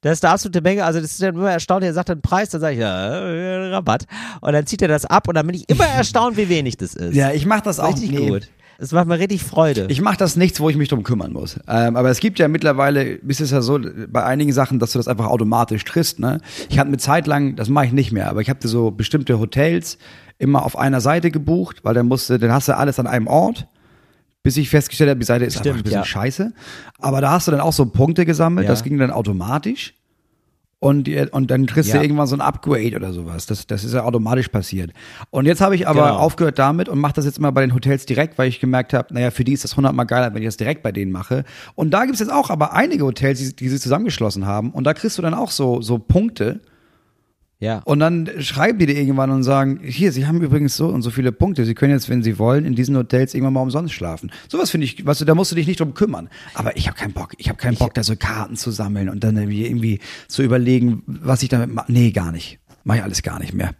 [0.00, 0.84] Das ist der absolute Menge.
[0.84, 1.88] Also, das ist dann immer erstaunlich.
[1.88, 4.06] Er sagt dann Preis, dann sage ich, ja, äh, Rabatt.
[4.40, 6.94] Und dann zieht er das ab und dann bin ich immer erstaunt, wie wenig das
[6.94, 7.14] ist.
[7.14, 8.28] Ja, ich mache das auch Richtig nee.
[8.28, 8.48] gut.
[8.78, 9.86] Es macht mir richtig Freude.
[9.88, 11.58] Ich mache das nichts, wo ich mich drum kümmern muss.
[11.66, 14.98] Ähm, aber es gibt ja mittlerweile, ist es ja so, bei einigen Sachen, dass du
[14.98, 16.18] das einfach automatisch triffst.
[16.18, 16.40] Ne?
[16.68, 19.38] Ich hatte eine Zeit lang, das mache ich nicht mehr, aber ich habe so bestimmte
[19.38, 19.98] Hotels
[20.38, 23.66] immer auf einer Seite gebucht, weil dann musste, dann hast du alles an einem Ort.
[24.42, 26.04] Bis ich festgestellt habe, die Seite ist einfach Stimmt, ein bisschen ja.
[26.04, 26.52] scheiße.
[27.00, 28.70] Aber da hast du dann auch so Punkte gesammelt, Ja.
[28.72, 29.94] das ging dann automatisch.
[30.78, 31.96] Und, und dann kriegst Ja.
[31.96, 33.46] du irgendwann so ein Upgrade oder sowas.
[33.46, 34.92] Das, das ist ja automatisch passiert.
[35.30, 36.16] Und jetzt habe ich aber Genau.
[36.18, 39.12] aufgehört damit und mache das jetzt mal bei den Hotels direkt, weil ich gemerkt habe,
[39.14, 41.44] naja, für die ist das hundertmal geiler, wenn ich das direkt bei denen mache.
[41.76, 44.70] Und da gibt es jetzt auch aber einige Hotels, die, die sie zusammengeschlossen haben.
[44.70, 46.60] Und da kriegst du dann auch so, so Punkte.
[47.58, 47.78] Ja.
[47.84, 51.10] Und dann schreiben die dir irgendwann und sagen, hier, sie haben übrigens so und so
[51.10, 51.64] viele Punkte.
[51.64, 54.30] Sie können jetzt, wenn sie wollen, in diesen Hotels irgendwann mal umsonst schlafen.
[54.48, 56.28] Sowas finde ich, weißt du, da musst du dich nicht drum kümmern.
[56.54, 57.32] Aber ich habe keinen Bock.
[57.38, 61.42] Ich habe keinen Bock, da so Karten zu sammeln und dann irgendwie, zu überlegen, was
[61.42, 61.90] ich damit mache.
[61.90, 62.58] Nee, gar nicht.
[62.84, 63.72] Mach ich alles gar nicht mehr.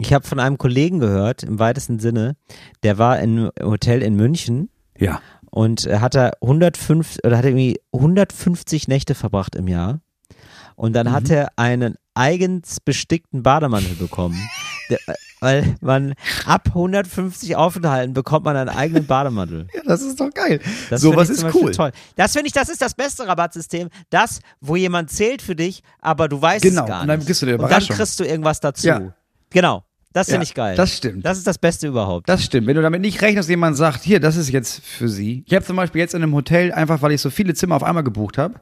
[0.00, 2.36] Ich habe von einem Kollegen gehört, im weitesten Sinne,
[2.82, 5.20] der war in einem Hotel in München Ja.
[5.50, 10.00] und er hat da 105 oder hat irgendwie 150 Nächte verbracht im Jahr.
[10.74, 14.40] Und dann hat er einen eigens bestickten Bademantel bekommen.
[14.90, 14.98] Der,
[15.40, 16.14] weil man
[16.44, 19.68] ab 150 Aufenthalten bekommt man einen eigenen Bademantel.
[19.74, 20.60] Ja, das ist doch geil.
[20.90, 21.72] Das Sowas ist cool.
[21.72, 21.92] Toll.
[22.16, 23.88] Das finde ich, das ist das beste Rabattsystem.
[24.10, 27.26] Das, wo jemand zählt für dich, aber du weißt Genau, es gar und dann nicht.
[27.26, 28.86] kriegst du die und dann kriegst du irgendwas dazu.
[28.86, 29.14] Ja.
[29.50, 29.84] Genau.
[30.12, 30.74] Das finde Ja, ich geil.
[30.76, 31.24] das stimmt.
[31.24, 32.28] Das ist das Beste überhaupt.
[32.28, 32.66] Das stimmt.
[32.66, 35.44] Wenn du damit nicht rechnest, dass jemand sagt, hier, das ist jetzt für sie.
[35.46, 37.84] Ich habe zum Beispiel jetzt in einem Hotel, einfach weil ich so viele Zimmer auf
[37.84, 38.54] einmal gebucht habe,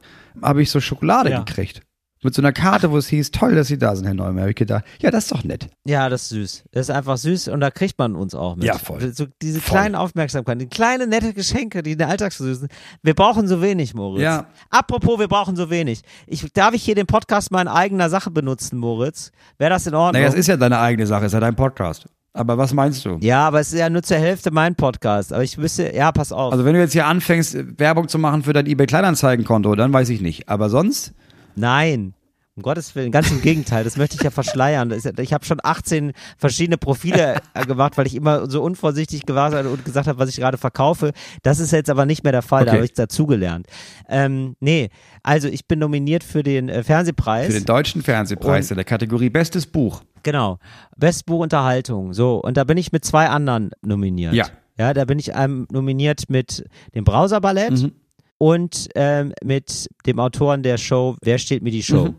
[0.43, 1.39] habe ich so Schokolade Ja.
[1.41, 1.81] gekriegt.
[2.21, 4.41] Mit so einer Karte, wo es hieß, toll, dass Sie da sind, Herr Neumann.
[4.41, 5.69] Habe ich gedacht, ja, das ist doch nett.
[5.85, 6.63] Ja, das ist süß.
[6.71, 8.65] Das ist einfach süß und da kriegt man uns auch mit.
[8.65, 9.13] Ja, voll.
[9.13, 9.77] So diese Voll.
[9.77, 12.67] kleinen Aufmerksamkeiten, die kleinen nette Geschenke, die in der Alltag süßen.
[13.03, 14.23] Wir brauchen so wenig, Moritz.
[14.23, 14.47] Ja.
[14.69, 16.01] Apropos, wir brauchen so wenig.
[16.27, 19.31] Ich, darf ich hier den Podcast mal in eigener Sache benutzen, Moritz?
[19.57, 20.21] Wäre das in Ordnung?
[20.21, 22.05] Naja, es ist ja deine eigene Sache, es ist ja dein Podcast.
[22.33, 23.17] Aber was meinst du?
[23.21, 25.31] ja, aber es ist ja nur zur Hälfte mein Podcast.
[25.33, 26.51] Aber ich wüsste, ja, pass auf.
[26.51, 30.21] Also wenn du jetzt hier anfängst, Werbung zu machen für dein eBay-Kleinanzeigenkonto, dann weiß ich
[30.21, 30.47] nicht.
[30.47, 31.13] Aber sonst,
[31.59, 32.13] Nein.
[32.55, 34.93] Um Gottes Willen, ganz im Gegenteil, das möchte ich ja verschleiern.
[35.19, 39.67] Ich habe schon 18 verschiedene Profile äh, gemacht, weil ich immer so unvorsichtig gewesen bin
[39.67, 41.13] und gesagt habe, was ich gerade verkaufe.
[41.41, 42.77] Das ist jetzt aber nicht mehr der Fall, da Okay.
[42.79, 43.65] habe ich dazugelernt.
[44.09, 44.89] Ähm, nee,
[45.23, 47.45] also ich bin nominiert für den äh, Fernsehpreis.
[47.47, 50.01] für den deutschen Fernsehpreis in der Kategorie Bestes Buch.
[50.23, 50.59] Genau.
[50.97, 52.11] Bestbuch Unterhaltung.
[52.13, 54.33] So, und da bin ich mit zwei anderen nominiert.
[54.33, 54.47] Ja.
[54.77, 57.91] Ja, da bin ich ähm, nominiert mit dem Browser-Ballett Mhm.
[58.39, 62.05] Und ähm, mit dem Autoren der Show Wer steht mir die Show?
[62.05, 62.15] Mhm.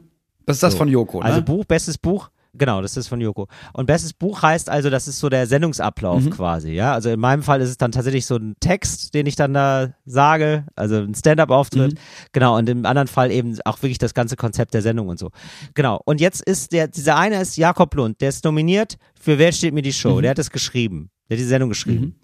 [0.47, 0.79] Das ist das So.
[0.79, 1.25] von Joko, ne?
[1.25, 2.31] Also Buch, bestes Buch.
[2.53, 3.47] Genau, das ist von Joko.
[3.75, 6.31] Und bestes Buch heißt also, das ist so der Sendungsablauf Mhm.
[6.31, 6.93] quasi, ja.
[6.93, 9.95] Also in meinem Fall ist es dann tatsächlich so ein Text, den ich dann da
[10.05, 11.93] sage, also ein Stand-up-Auftritt.
[11.95, 11.99] Mhm.
[12.33, 15.31] Genau, und im anderen Fall eben auch wirklich das ganze Konzept der Sendung und so.
[15.75, 16.01] Genau.
[16.05, 19.73] Und jetzt ist der, dieser eine ist Jakob Lund, der ist nominiert für Wer steht
[19.73, 20.17] mir die Show?
[20.17, 20.23] Mhm.
[20.23, 21.11] Der hat es geschrieben.
[21.29, 22.17] Der hat die Sendung geschrieben.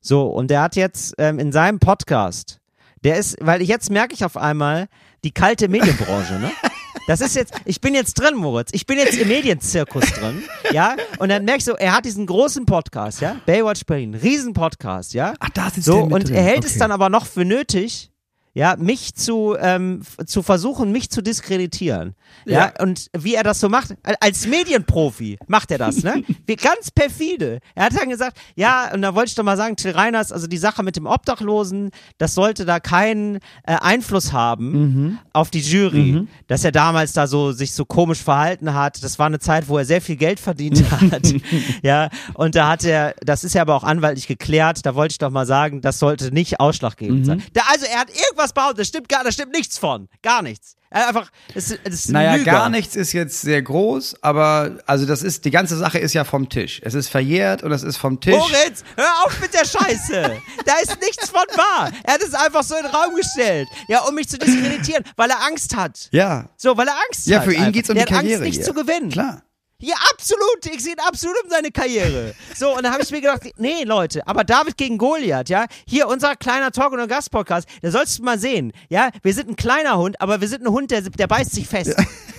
[0.00, 2.60] So, und der hat jetzt ähm, in seinem Podcast,
[3.04, 4.88] der ist, weil jetzt merke ich auf einmal
[5.24, 6.50] die kalte Medienbranche, ne?
[7.06, 8.70] Das ist jetzt, ich bin jetzt drin, Moritz.
[8.72, 10.96] Ich bin jetzt im Medienzirkus drin, ja?
[11.20, 13.36] Und dann merke ich so, er hat diesen großen Podcast, ja?
[13.46, 15.34] Baywatch Berlin, riesen Podcast, ja?
[15.38, 16.34] Ach, da sitzt So, der mit und drin.
[16.34, 16.78] er hält es Okay.
[16.80, 18.10] dann aber noch für nötig,
[18.56, 22.14] ja, mich zu, ähm, zu versuchen, mich zu diskreditieren.
[22.46, 22.72] Ja.
[22.76, 22.82] Ja.
[22.82, 26.22] und wie er das so macht, al- als Medienprofi macht er das, ne?
[26.46, 27.60] Wie ganz perfide.
[27.74, 30.46] Er hat dann gesagt, ja, und da wollte ich doch mal sagen, Till Reiners, also
[30.46, 35.18] die Sache mit dem Obdachlosen, das sollte da keinen äh, Einfluss haben Mhm.
[35.34, 39.02] auf die Jury, dass er damals da so sich so komisch verhalten hat.
[39.04, 41.32] Das war eine Zeit, wo er sehr viel Geld verdient hat.
[41.82, 45.18] ja, und da hat er, das ist ja aber auch anwaltlich geklärt, da wollte ich
[45.18, 47.24] doch mal sagen, das sollte nicht ausschlaggebend Mhm.
[47.24, 47.42] sein.
[47.52, 50.08] Da, also er hat irgendwas behauptet, das stimmt gar, da stimmt nichts von.
[50.22, 50.76] Gar nichts.
[50.90, 55.50] Einfach, das das Naja, gar nichts ist jetzt sehr groß, aber also das ist, die
[55.50, 56.80] ganze Sache ist ja vom Tisch.
[56.84, 58.34] Es ist verjährt und es ist vom Tisch.
[58.36, 60.40] Moritz, hör auf mit der Scheiße.
[60.64, 61.90] da ist nichts von wahr.
[62.04, 63.68] Er hat es einfach so in den Raum gestellt.
[63.88, 66.08] Ja, um mich zu diskreditieren, weil er Angst hat.
[66.12, 66.48] Ja.
[66.56, 67.44] So, weil er Angst Ja, hat.
[67.46, 67.72] für ihn einfach.
[67.72, 68.74] geht's um Der die hat Karriere Angst, nicht hier.
[68.74, 69.10] zu gewinnen.
[69.10, 69.42] Klar.
[69.78, 70.66] Ja, absolut.
[70.74, 72.34] Ich sehe ihn absolut um seine Karriere.
[72.54, 76.08] So, und dann habe ich mir gedacht, nee, Leute, aber David gegen Goliath, ja, hier
[76.08, 79.98] unser kleiner Talk- und Gast-Podcast, da sollst du mal sehen, ja, wir sind ein kleiner
[79.98, 81.94] Hund, aber wir sind ein Hund, der, der beißt sich fest.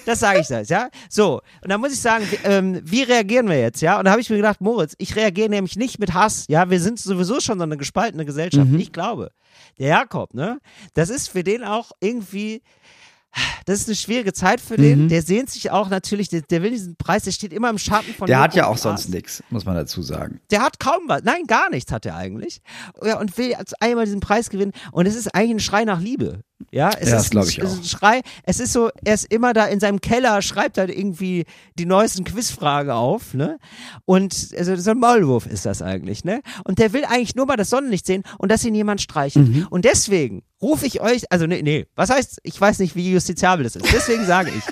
[0.05, 0.89] Das sage ich das, ja.
[1.09, 3.99] So, und dann muss ich sagen, wie, ähm, wie reagieren wir jetzt, ja?
[3.99, 6.79] Und da habe ich mir gedacht, Moritz, ich reagiere nämlich nicht mit Hass, ja, wir
[6.79, 8.67] sind sowieso schon so eine gespaltene Gesellschaft.
[8.79, 9.31] Ich glaube,
[9.77, 10.59] der Jakob, ne,
[10.93, 12.61] das ist für den auch irgendwie
[13.65, 15.09] das ist eine schwierige Zeit für den.
[15.09, 18.13] Der sehnt sich auch natürlich, der, der will diesen Preis, der steht immer im Schatten
[18.13, 20.39] von Der hat ja auch sonst nichts, muss man dazu sagen.
[20.51, 21.23] Der hat kaum was.
[21.23, 22.61] Nein, gar nichts hat er eigentlich.
[23.03, 24.71] Ja, und will einmal diesen Preis gewinnen.
[24.91, 26.41] Und es ist eigentlich ein Schrei nach Liebe.
[26.71, 27.77] Ja, es Ja, ist das ein, ich es ist auch.
[27.77, 28.21] ein Schrei.
[28.43, 31.45] Es ist so, er ist immer da in seinem Keller, schreibt halt irgendwie
[31.77, 33.57] die neuesten Quizfragen auf, ne?
[34.05, 36.41] Und also so ein Maulwurf ist das eigentlich, ne?
[36.63, 39.47] Und der will eigentlich nur mal das Sonnenlicht sehen und dass ihn jemand streichelt.
[39.47, 39.67] Mhm.
[39.69, 43.63] Und deswegen rufe ich euch, also nee, nee, was heißt, ich weiß nicht, wie justiziabel
[43.63, 43.91] das ist.
[43.93, 44.63] Deswegen sage ich,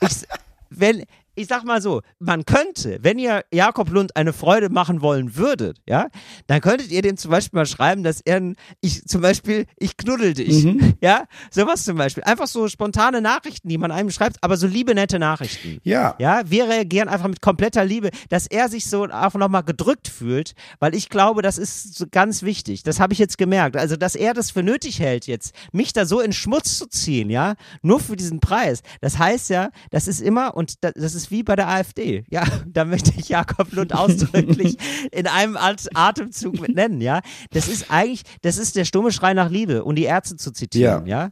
[0.08, 0.26] ich
[0.70, 5.36] wenn, ich sag mal so, man könnte, wenn ihr Jakob Lund eine Freude machen wollen
[5.36, 6.08] würdet, ja,
[6.46, 9.96] dann könntet ihr dem zum Beispiel mal schreiben, dass er, ein- ich, zum Beispiel, ich
[9.96, 10.94] knuddel dich, Mhm.
[11.00, 12.22] ja, sowas zum Beispiel.
[12.24, 15.78] Einfach so spontane Nachrichten, die man einem schreibt, aber so liebe, nette Nachrichten.
[15.84, 16.14] Ja.
[16.18, 20.54] Ja, wir reagieren einfach mit kompletter Liebe, dass er sich so einfach nochmal gedrückt fühlt,
[20.80, 22.82] weil ich glaube, das ist ganz wichtig.
[22.82, 23.76] Das habe ich jetzt gemerkt.
[23.76, 27.30] Also, dass er das für nötig hält, jetzt mich da so in Schmutz zu ziehen,
[27.30, 28.82] ja, nur für diesen Preis.
[29.00, 32.24] Das heißt ja, das ist immer, und da- das ist wie bei der AfD.
[32.30, 34.76] Ja, da möchte ich Jakob Lund ausdrücklich
[35.10, 37.20] in einem At Atemzug mit nennen, ja.
[37.50, 41.06] Das ist eigentlich, das ist der stumme Schrei nach Liebe, um die Ärzte zu zitieren,
[41.06, 41.30] ja.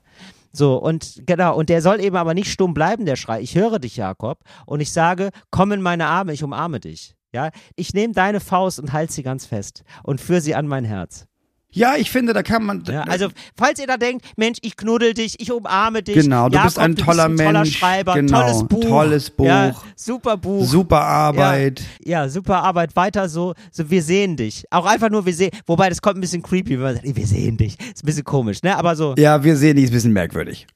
[0.53, 3.41] So, und genau, und der soll eben aber nicht stumm bleiben, der Schrei.
[3.41, 7.15] Ich höre dich, Jakob, und ich sage, komm in meine Arme, ich umarme dich.
[7.33, 10.85] Ja, ich nehme deine Faust und halte sie ganz fest und führe sie an mein
[10.85, 11.27] Herz.
[11.73, 12.83] Ja, ich finde, da kann man.
[12.87, 16.17] Ja, also, falls ihr da denkt, Mensch, ich knuddel dich, ich umarme dich.
[16.17, 18.81] Genau, du bist ein du toller bist ein toller Mensch, Schreiber, genau, tolles Buch.
[18.85, 19.47] tolles Buch.
[19.47, 20.67] Ja, super Buch.
[20.67, 21.83] super Arbeit.
[22.05, 24.65] Ja, super Arbeit, weiter so, so, wir sehen dich.
[24.71, 27.27] Auch einfach nur, wir sehen, wobei das kommt ein bisschen creepy, wenn man sagt, wir
[27.27, 27.79] sehen dich.
[27.79, 29.15] Ist ein bisschen komisch, ne, aber so.
[29.17, 30.67] Ja, wir sehen, die ist ein bisschen merkwürdig.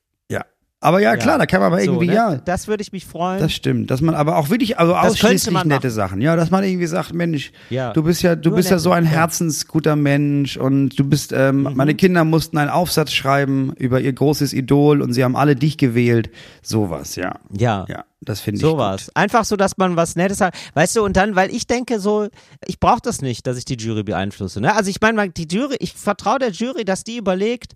[0.84, 0.88] Ja.
[0.88, 2.16] Aber ja, klar, da kann man aber irgendwie, so, ne?
[2.16, 2.36] ja.
[2.36, 3.40] Das würde ich mich freuen.
[3.40, 5.90] Das stimmt, dass man aber auch wirklich, also ausschließlich nette.
[5.90, 6.20] Sachen.
[6.20, 7.92] Ja, dass man irgendwie sagt, Mensch, Ja.
[7.92, 9.10] du bist ja, du Nur bist ja so ein ja.
[9.10, 9.14] Mhm.
[9.14, 14.52] herzensguter Mensch und du bist, ähm, meine Kinder mussten einen Aufsatz schreiben über ihr großes
[14.52, 16.30] Idol und sie haben alle dich gewählt.
[16.62, 17.34] Sowas, ja.
[17.50, 17.86] ja.
[17.88, 18.62] Ja, das finde ich.
[18.62, 19.10] Sowas.
[19.14, 20.54] Einfach so, dass man was Nettes hat.
[20.74, 22.28] Weißt du, und dann, weil ich denke so,
[22.66, 24.60] ich brauche das nicht, dass ich die Jury beeinflusse.
[24.60, 24.74] Ne?
[24.74, 27.74] Also ich meine, die Jury, ich vertraue der Jury, dass die überlegt,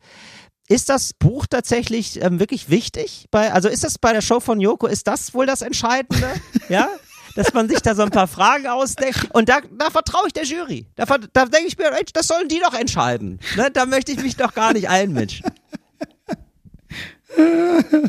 [0.69, 3.27] ist das Buch tatsächlich ähm, wirklich wichtig?
[3.31, 6.29] Bei, also ist das bei der Show von Joko, ist das wohl das Entscheidende?
[6.69, 6.89] ja?
[7.35, 9.29] Dass man sich da so ein paar Fragen ausdenkt.
[9.33, 10.87] Und da, da vertraue ich der Jury.
[10.97, 13.39] Da, da denke ich mir, Mensch, das sollen die doch entscheiden.
[13.57, 13.71] Ne?
[13.71, 15.47] Da möchte ich mich doch gar nicht einmischen.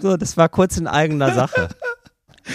[0.01, 1.67] So, das war kurz in eigener Sache.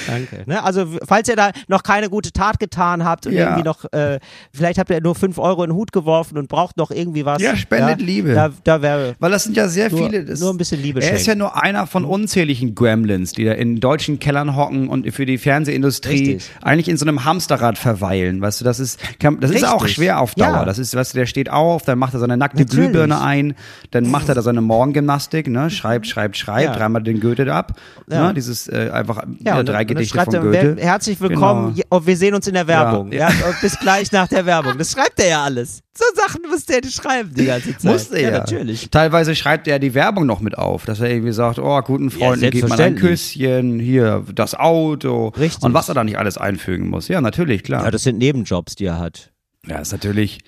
[0.06, 0.42] Danke.
[0.46, 0.62] Ne?
[0.62, 3.44] Also, falls ihr da noch keine gute Tat getan habt und Ja.
[3.50, 4.18] irgendwie noch, äh,
[4.52, 7.40] vielleicht habt ihr nur 5 Euro in den Hut geworfen und braucht noch irgendwie was.
[7.42, 8.34] Ja, spendet Liebe.
[8.34, 10.24] Da, da wäre Weil das sind ja sehr Nur- viele.
[10.24, 11.38] Das, nur ein bisschen Liebe Er ist ja schenken.
[11.40, 16.10] nur einer von unzähligen Gremlins, die da in deutschen Kellern hocken und für die Fernsehindustrie
[16.34, 16.50] Richtig.
[16.62, 18.40] eigentlich in so einem Hamsterrad verweilen.
[18.40, 20.48] Weißt du, das ist, kann, das ist auch schwer auf Dauer.
[20.48, 20.64] Ja.
[20.64, 22.90] Das ist, weißt du, der steht auf, dann macht er seine nackte Natürlich.
[22.90, 23.54] Glühbirne ein,
[23.90, 26.76] dann macht er da seine Morgengymnastik, ne, schreibt, schreibt, schreibt, Ja.
[26.76, 27.72] dreimal den Goethe ab,
[28.10, 28.28] Ja.
[28.28, 30.76] ne, dieses äh, einfach ja, ja, und, drei Gedichte von Goethe.
[30.78, 31.86] herzlich willkommen, Genau.
[31.90, 33.12] oh, wir sehen uns in der Werbung.
[33.12, 33.30] Ja.
[33.30, 33.54] Ja.
[33.60, 34.78] bis gleich nach der Werbung.
[34.78, 35.80] Das schreibt er ja alles.
[35.96, 37.84] So Sachen muss der schreiben die ganze Zeit.
[37.92, 38.32] Musste er.
[38.32, 38.90] Ja, natürlich.
[38.90, 42.50] Teilweise schreibt er die Werbung noch mit auf, dass er irgendwie sagt, oh, guten Freunden
[42.50, 42.96] gibt man ein.
[42.96, 45.28] Küsschen, hier, das Auto.
[45.28, 45.62] Richtig.
[45.62, 47.06] Und was er da nicht alles einfügen muss.
[47.08, 47.84] Ja, natürlich, klar.
[47.84, 49.30] Ja, das sind Nebenjobs, die er hat.
[49.66, 50.40] Ja, ist natürlich.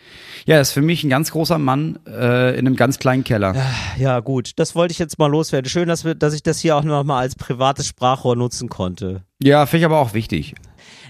[0.44, 3.54] Ja, ist für mich ein ganz großer Mann äh, in einem ganz kleinen Keller.
[3.98, 4.52] Ja, gut.
[4.56, 5.68] Das wollte ich jetzt mal loswerden.
[5.68, 9.22] Schön, dass, wir, dass ich das hier auch noch mal als privates Sprachrohr nutzen konnte.
[9.42, 10.54] Ja, finde ich aber auch wichtig.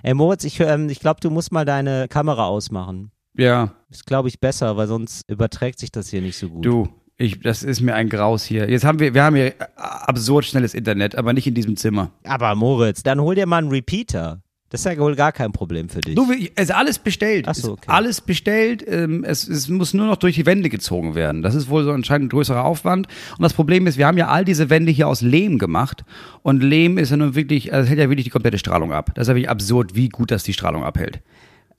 [0.02, 3.10] Ey, Moritz, ich, ähm, ich glaube, du musst mal deine Kamera ausmachen.
[3.36, 6.64] Ja, Ist, glaube ich, besser, weil sonst überträgt sich das hier nicht so gut.
[6.64, 6.88] du,
[7.18, 8.68] ich, das ist mir ein Graus hier.
[8.70, 12.10] Jetzt haben wir, wir haben hier absurd schnelles Internet, aber nicht in diesem Zimmer.
[12.24, 14.40] Aber Moritz, dann hol dir mal einen Repeater.
[14.76, 16.14] Das ist ja wohl gar kein Problem für dich.
[16.14, 17.46] Du, ist alles bestellt.
[17.48, 17.84] Ach so, okay.
[17.86, 18.84] Alles bestellt.
[18.86, 21.40] Ähm, es, es muss nur noch durch die Wände gezogen werden.
[21.40, 23.06] Das ist wohl so anscheinend ein größerer Aufwand.
[23.38, 26.04] Und das Problem ist, wir haben ja all diese Wände hier aus Lehm gemacht.
[26.42, 29.12] Und Lehm ist ja nun wirklich, also hält ja wirklich die komplette Strahlung ab.
[29.14, 31.20] Das ist ja wirklich absurd, wie gut das die Strahlung abhält.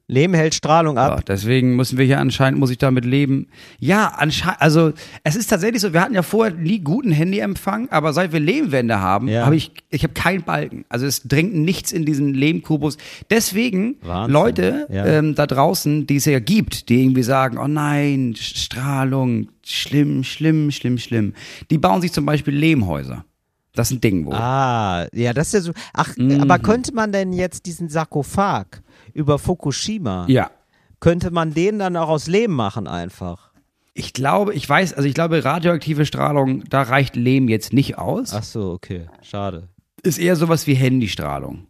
[0.09, 1.17] Leben hält Strahlung ab.
[1.17, 3.47] Ja, deswegen müssen wir hier anscheinend, muss ich damit leben.
[3.77, 4.93] Ja, anscheinend, also
[5.25, 9.01] es ist tatsächlich so, wir hatten ja vorher nie guten Handyempfang, aber seit wir Lehmwände
[9.01, 9.45] haben, Ja.
[9.45, 10.85] habe ich, ich habe keinen Balken.
[10.87, 12.95] Also es dringt nichts in diesen Lehmkubus.
[13.29, 14.33] Deswegen, Wahnsinn.
[14.33, 15.05] Leute Ja.
[15.05, 20.71] ähm, da draußen, die es ja gibt, die irgendwie sagen, oh nein, Strahlung, schlimm, schlimm,
[20.71, 21.33] schlimm, schlimm.
[21.69, 23.25] Die bauen sich zum Beispiel Lehmhäuser.
[23.73, 24.33] Das ist ein Ding wohl.
[24.33, 25.71] Ah, ja, das ist ja so.
[25.93, 26.41] Ach, Mhm.
[26.41, 28.81] aber könnte man denn jetzt diesen Sarkophag
[29.17, 30.51] über Fukushima, Ja.
[30.99, 33.51] könnte man den dann auch aus Lehm machen einfach?
[33.93, 38.31] Ich glaube, ich weiß, also ich glaube, radioaktive Strahlung, da reicht Lehm jetzt nicht aus.
[38.33, 39.69] Ach so, okay, schade.
[40.03, 41.65] Ist eher sowas wie Handystrahlung.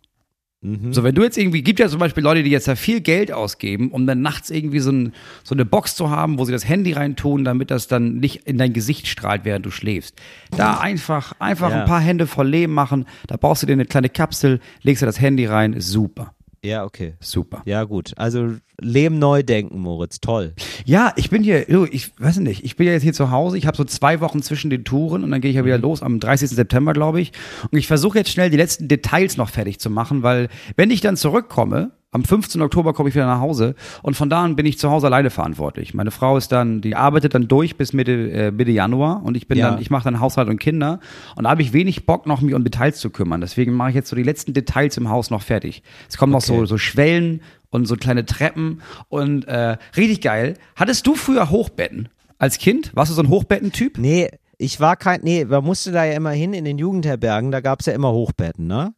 [0.60, 0.92] Mhm.
[0.92, 3.32] So, wenn du jetzt irgendwie, gibt ja zum Beispiel Leute, die jetzt da viel Geld
[3.32, 6.68] ausgeben, um dann nachts irgendwie so, ein, so eine Box zu haben, wo sie das
[6.68, 10.16] Handy reintun, damit das dann nicht in dein Gesicht strahlt, während du schläfst.
[10.52, 11.82] Da einfach, einfach Ja.
[11.82, 15.06] ein paar Hände voll Lehm machen, da brauchst du dir eine kleine Kapsel, legst du
[15.06, 17.15] das Handy rein, super, Ja, okay.
[17.20, 17.62] super.
[17.65, 18.13] Ja, gut.
[18.17, 20.20] Also Lehm neu denken, Moritz.
[20.20, 20.54] Toll.
[20.86, 23.58] Ja, ich bin hier, du, ich weiß nicht, ich bin ja jetzt hier zu Hause,
[23.58, 26.04] ich habe so zwei Wochen zwischen den Touren und dann gehe ich ja wieder los
[26.04, 26.50] am 30.
[26.50, 27.32] September, glaube ich.
[27.72, 31.02] Und ich versuche jetzt schnell die letzten Details noch fertig zu machen, weil wenn ich
[31.02, 32.62] dann zurückkomme, am 15.
[32.62, 35.30] Oktober komme ich wieder nach Hause und von da an bin ich zu Hause alleine
[35.30, 35.93] verantwortlich.
[35.93, 39.48] Meine Frau ist dann, die arbeitet dann durch bis Mitte, äh, Mitte Januar und ich
[39.48, 39.72] bin Ja.
[39.72, 41.00] dann, ich mache dann Haushalt und Kinder
[41.36, 43.41] und da habe ich wenig Bock noch mich um Details zu kümmern.
[43.41, 45.84] Deswegen mache ich jetzt so die letzten Details im Haus noch fertig.
[46.10, 46.65] Es kommen noch so, Okay.
[46.67, 50.54] so Schwellen und so kleine Treppen und äh, richtig geil.
[50.78, 52.91] Hattest du früher Hochbetten als Kind?
[52.96, 53.98] Warst du so ein Hochbettentyp?
[53.98, 57.60] Nee, ich war kein, nee, man musste da ja immer hin in den Jugendherbergen, da
[57.60, 58.93] gab's ja immer Hochbetten, ne?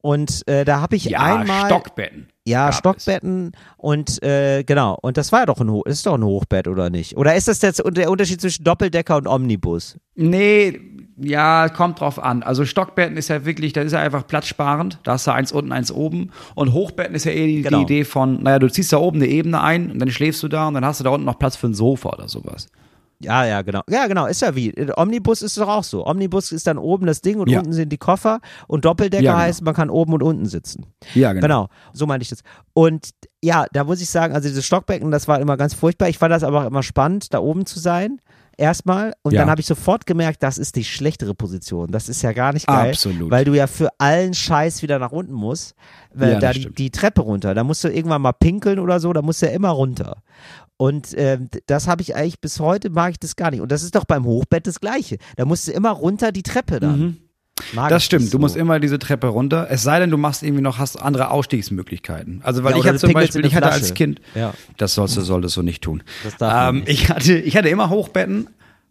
[0.00, 1.66] Und äh, da habe ich einmal.
[1.66, 2.28] Stockbetten.
[2.46, 2.78] Ja, gab es.
[2.78, 4.96] Stockbetten und äh, genau.
[5.02, 7.16] Und das war ja doch ein, Ho das ist doch ein Hochbett, oder nicht?
[7.16, 9.98] Oder ist das jetzt der Unterschied zwischen Doppeldecker und Omnibus?
[10.14, 10.80] Nee,
[11.18, 12.44] ja, kommt drauf an.
[12.44, 15.00] Also Stockbetten ist ja wirklich, da ist ja einfach platzsparend.
[15.02, 16.30] Da hast du eins unten, eins oben.
[16.54, 17.78] Und Hochbetten ist ja eher die, Genau.
[17.78, 20.48] die Idee von, naja, du ziehst da oben eine Ebene ein und dann schläfst du
[20.48, 22.68] da und dann hast du da unten noch Platz für ein Sofa oder sowas.
[23.20, 23.80] Ja, ja, genau.
[23.88, 24.74] Ja, genau, ist ja wie.
[24.96, 26.06] Omnibus ist doch auch so.
[26.06, 27.60] Omnibus ist dann oben das Ding und Ja.
[27.60, 29.42] unten sind die Koffer und Doppeldecker Ja, genau.
[29.44, 30.86] heißt, man kann oben und unten sitzen.
[31.14, 32.40] Ja, Genau, so meinte ich das.
[32.74, 33.10] Und
[33.42, 36.08] ja, da muss ich sagen, also dieses Stockbecken, das war immer ganz furchtbar.
[36.08, 38.20] Ich fand das aber auch immer spannend, da oben zu sein.
[38.58, 39.12] Erstmal.
[39.22, 39.40] Und Ja.
[39.42, 41.90] dann habe ich sofort gemerkt, das ist die schlechtere Position.
[41.90, 42.90] Das ist ja gar nicht geil.
[42.90, 43.30] Absolut.
[43.30, 45.74] Weil du ja für allen Scheiß wieder nach unten musst.
[46.14, 47.54] Weil Ja, da die, die Treppe runter.
[47.54, 50.22] Da musst du irgendwann mal pinkeln oder so, da musst du ja immer runter.
[50.78, 53.60] Und d- das habe ich eigentlich bis heute mag ich das gar nicht.
[53.60, 55.16] Und das ist doch beim Hochbett das Gleiche.
[55.36, 56.98] Da musst du immer runter die Treppe dann.
[57.00, 57.14] Mag
[57.72, 57.88] Mhm.
[57.88, 58.40] Das stimmt, nicht du so.
[58.40, 59.66] musst immer diese Treppe runter.
[59.70, 62.40] Es sei denn, du machst irgendwie noch, hast andere Ausstiegsmöglichkeiten.
[62.44, 64.52] Also, weil Ja, ich hatte zum Beispiel, ich hatte als Kind, Ja.
[64.76, 66.02] das sollst du, solltest du nicht tun.
[66.24, 66.88] Das darf ähm, nicht.
[66.90, 68.48] Ich hatte, ich hatte immer Hochbetten.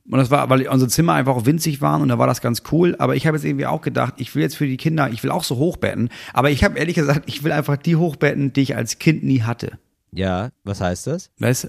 [0.07, 2.61] Und das war, weil unsere Zimmer einfach auch winzig waren und da war das ganz
[2.71, 2.95] cool.
[2.99, 5.31] Aber ich habe jetzt irgendwie auch gedacht, ich will jetzt für die Kinder, ich will
[5.31, 6.09] auch so Hochbetten.
[6.31, 9.41] Aber ich habe ehrlich gesagt, ich will einfach die Hochbetten, die ich als Kind nie
[9.41, 9.79] hatte.
[10.15, 11.29] Ja, was heißt das?
[11.39, 11.67] Weißt?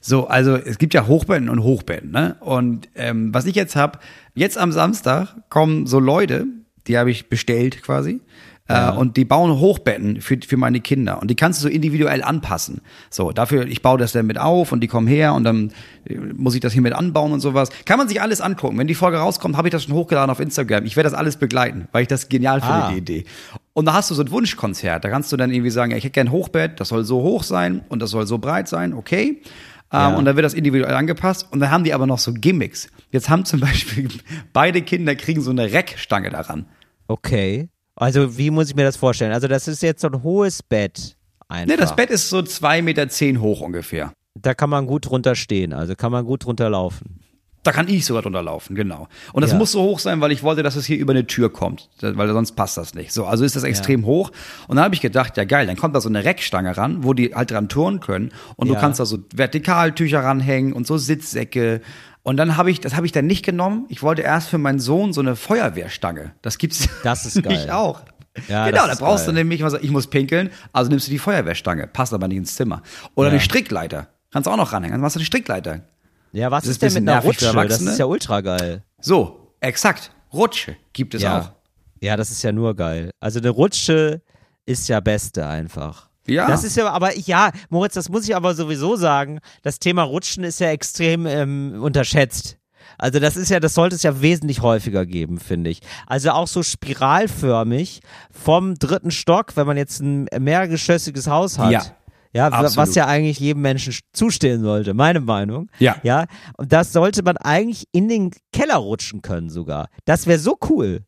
[0.00, 2.36] So, also es gibt ja Hochbetten und Hochbetten, ne?
[2.38, 6.46] Und ähm, was ich jetzt hab, jetzt am Samstag kommen so Leute,
[6.86, 8.20] die habe ich bestellt quasi.
[8.68, 11.20] Äh, und die bauen Hochbetten für, für meine Kinder.
[11.22, 12.82] Und die kannst du so individuell anpassen.
[13.08, 15.72] So, dafür, ich baue das dann mit auf und die kommen her und dann
[16.06, 17.70] äh, muss ich das hier mit anbauen und sowas.
[17.86, 18.76] Kann man sich alles angucken.
[18.78, 20.84] Wenn die Folge rauskommt, habe ich das schon hochgeladen auf Instagram.
[20.84, 22.90] Ich werde das alles begleiten, weil ich das genial finde, Ah.
[22.92, 23.24] die Idee.
[23.72, 25.02] Und da hast du so ein Wunschkonzert.
[25.04, 27.22] Da kannst du dann irgendwie sagen, ja, ich hätte gern ein Hochbett, das soll so
[27.22, 29.40] hoch sein und das soll so breit sein, okay.
[29.92, 30.10] Ja.
[30.10, 31.46] Ähm, und dann wird das individuell angepasst.
[31.50, 32.88] Und dann haben die aber noch so Gimmicks.
[33.12, 34.08] Jetzt haben zum Beispiel
[34.52, 36.66] beide Kinder kriegen so eine Reckstange daran.
[37.06, 37.68] Okay.
[38.00, 39.32] Also, wie muss ich mir das vorstellen?
[39.32, 41.16] Also, das ist jetzt so ein hohes Bett.
[41.48, 41.66] Einfach.
[41.66, 44.12] Ne, das Bett ist so zwei Meter zehn hoch ungefähr.
[44.40, 47.20] Da kann man gut drunter stehen, also kann man gut drunter laufen.
[47.64, 49.08] Da kann ich sogar drunter laufen, genau.
[49.32, 49.58] Und das Ja.
[49.58, 52.28] muss so hoch sein, weil ich wollte, dass es hier über eine Tür kommt, weil
[52.32, 53.12] sonst passt das nicht.
[53.12, 54.30] So, also ist das extrem hoch.
[54.68, 57.14] Und dann habe ich gedacht, ja geil, dann kommt da so eine Reckstange ran, wo
[57.14, 58.30] die halt dran turnen können.
[58.56, 58.74] Und Ja.
[58.74, 61.80] du kannst da so Vertikaltücher ranhängen und so Sitzsäcke.
[62.22, 63.86] Und dann habe ich, das habe ich dann nicht genommen.
[63.88, 66.32] Ich wollte erst für meinen Sohn so eine Feuerwehrstange.
[66.42, 67.52] Das gibt's Das ist geil.
[67.52, 68.02] nämlich auch.
[68.48, 69.34] Ja, genau, da brauchst geil.
[69.34, 72.54] du nämlich, was, ich muss pinkeln, also nimmst du die Feuerwehrstange, passt aber nicht ins
[72.54, 72.82] Zimmer.
[73.14, 73.32] Oder Ja.
[73.32, 74.08] eine Strickleiter.
[74.30, 75.80] Kannst du auch noch ranhängen, dann machst du eine Strickleiter.
[76.32, 77.52] Ja, was Das ist, denn mit einer Rutsche?
[77.52, 78.84] Das ist ja ultra geil.
[79.00, 80.12] So, exakt.
[80.32, 81.40] Rutsche gibt es Ja.
[81.40, 81.50] auch.
[82.00, 83.10] Ja, das ist ja nur geil.
[83.18, 84.22] Also eine Rutsche
[84.66, 86.07] ist ja beste einfach.
[86.28, 86.46] Ja.
[86.46, 89.40] Das ist ja, aber ich, ja, Moritz, das muss ich aber sowieso sagen.
[89.62, 92.56] Das Thema Rutschen ist ja extrem ähm, unterschätzt.
[92.98, 95.80] Also das ist ja, das sollte es ja wesentlich häufiger geben, finde ich.
[96.06, 96.62] Also auch so
[97.12, 101.72] spiralförmig vom dritten Stock, wenn man jetzt ein mehrgeschossiges Haus hat.
[101.72, 101.82] Ja.
[102.34, 102.96] Ja, wa- was Absolut.
[102.96, 105.70] ja eigentlich jedem Menschen zustehen sollte, meine Meinung.
[105.78, 105.96] Ja.
[106.02, 106.26] Ja,
[106.58, 109.88] und das sollte man eigentlich in den Keller rutschen können sogar.
[110.04, 111.00] Das wäre so cool.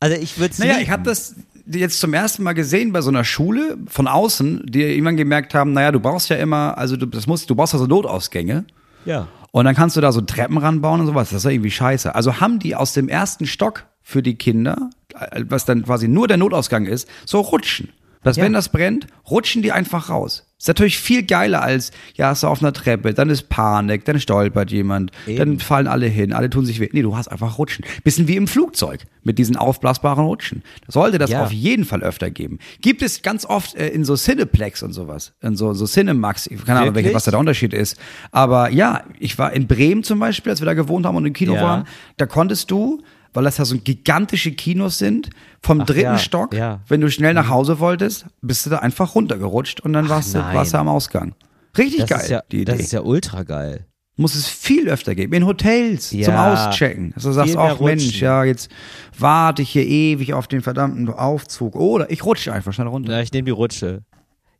[0.00, 1.34] Also ich würde es Naja, ich habe das,
[1.66, 5.72] jetzt zum ersten Mal gesehen bei so einer Schule von außen, die irgendwann gemerkt haben,
[5.72, 8.64] naja, du brauchst ja immer, also du, das musst, du brauchst also Notausgänge.
[9.04, 9.28] Ja.
[9.52, 11.30] Und dann kannst du da so Treppen ranbauen und sowas.
[11.30, 12.14] Das ist ja irgendwie scheiße.
[12.14, 16.28] Also haben die aus dem ersten Stock für die Kinder, äh, was dann quasi nur
[16.28, 17.90] der Notausgang ist, so Rutschen.
[18.22, 18.44] Dass Ja.
[18.44, 20.45] wenn das brennt, rutschen die einfach raus.
[20.58, 24.18] Ist natürlich viel geiler als, ja, hast du auf einer Treppe, dann ist Panik, dann
[24.18, 26.88] stolpert jemand, dann fallen alle hin, alle tun sich weh.
[26.92, 27.84] Nee, du hast einfach Rutschen.
[28.04, 30.62] Bisschen wie im Flugzeug mit diesen aufblasbaren Rutschen.
[30.88, 31.42] Sollte das Ja.
[31.44, 32.58] auf jeden Fall öfter geben.
[32.80, 36.80] Gibt es ganz oft äh, in so Cineplex und sowas, in so, so Cinemax, keine
[36.80, 37.98] Ahnung, welche, was da der Unterschied ist.
[38.30, 41.34] Aber ja, ich war in Bremen zum Beispiel, als wir da gewohnt haben und im
[41.34, 41.62] Kino Ja.
[41.62, 41.84] waren,
[42.16, 43.02] da konntest du,
[43.36, 45.28] weil das ja so gigantische Kinos sind,
[45.60, 46.80] vom dritten ja, Stock, ja.
[46.88, 50.38] wenn du schnell nach Hause wolltest, bist du da einfach runtergerutscht und dann warst, du,
[50.38, 51.34] warst du am Ausgang.
[51.76, 52.72] Richtig Das geil, ist ja, die Idee.
[52.72, 53.86] das ist ja ultra geil.
[54.16, 55.34] Muss es viel öfter geben.
[55.34, 56.70] In Hotels zum Ja.
[56.70, 57.12] Auschecken.
[57.14, 58.70] Dass du sagst, ach Mensch, ja, jetzt
[59.18, 61.76] warte ich hier ewig auf den verdammten Aufzug.
[61.76, 63.12] Oder ich rutsche einfach schnell runter.
[63.12, 64.02] Ja, ich nehme die Rutsche.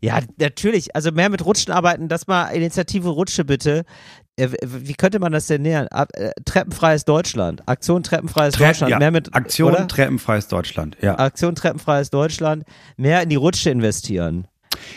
[0.02, 0.94] Ja, natürlich.
[0.94, 2.08] Also mehr mit Rutschen arbeiten.
[2.08, 3.86] Das mal Initiative Rutsche bitte.
[4.36, 5.88] Äh, Wie könnte man das denn nähern?
[5.90, 7.62] Äh, Treppenfreies Deutschland.
[7.66, 8.90] Aktion Treppenfreies Tre- Deutschland.
[8.90, 9.88] ja, Mehr mit Aktion oder?
[9.88, 10.96] Treppenfreies Deutschland.
[11.00, 11.18] Ja.
[11.18, 12.64] Aktion Treppenfreies Deutschland.
[12.96, 14.46] Mehr in die Rutsche investieren.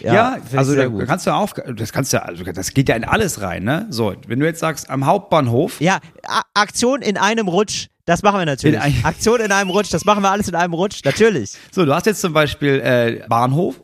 [0.01, 3.05] Ja, Ja, also da kannst du auf, das kannst du, also das geht ja in
[3.05, 3.87] alles rein, ne?
[3.89, 7.87] So, wenn du jetzt sagst, am Hauptbahnhof, Ja, A Aktion in einem Rutsch.
[8.03, 8.75] Das machen wir natürlich.
[8.75, 9.93] In ein- Aktion in einem Rutsch.
[9.93, 10.99] Das machen wir alles in einem Rutsch.
[11.05, 11.53] Natürlich.
[11.71, 13.79] so, du hast jetzt zum Beispiel äh, Bahnhof,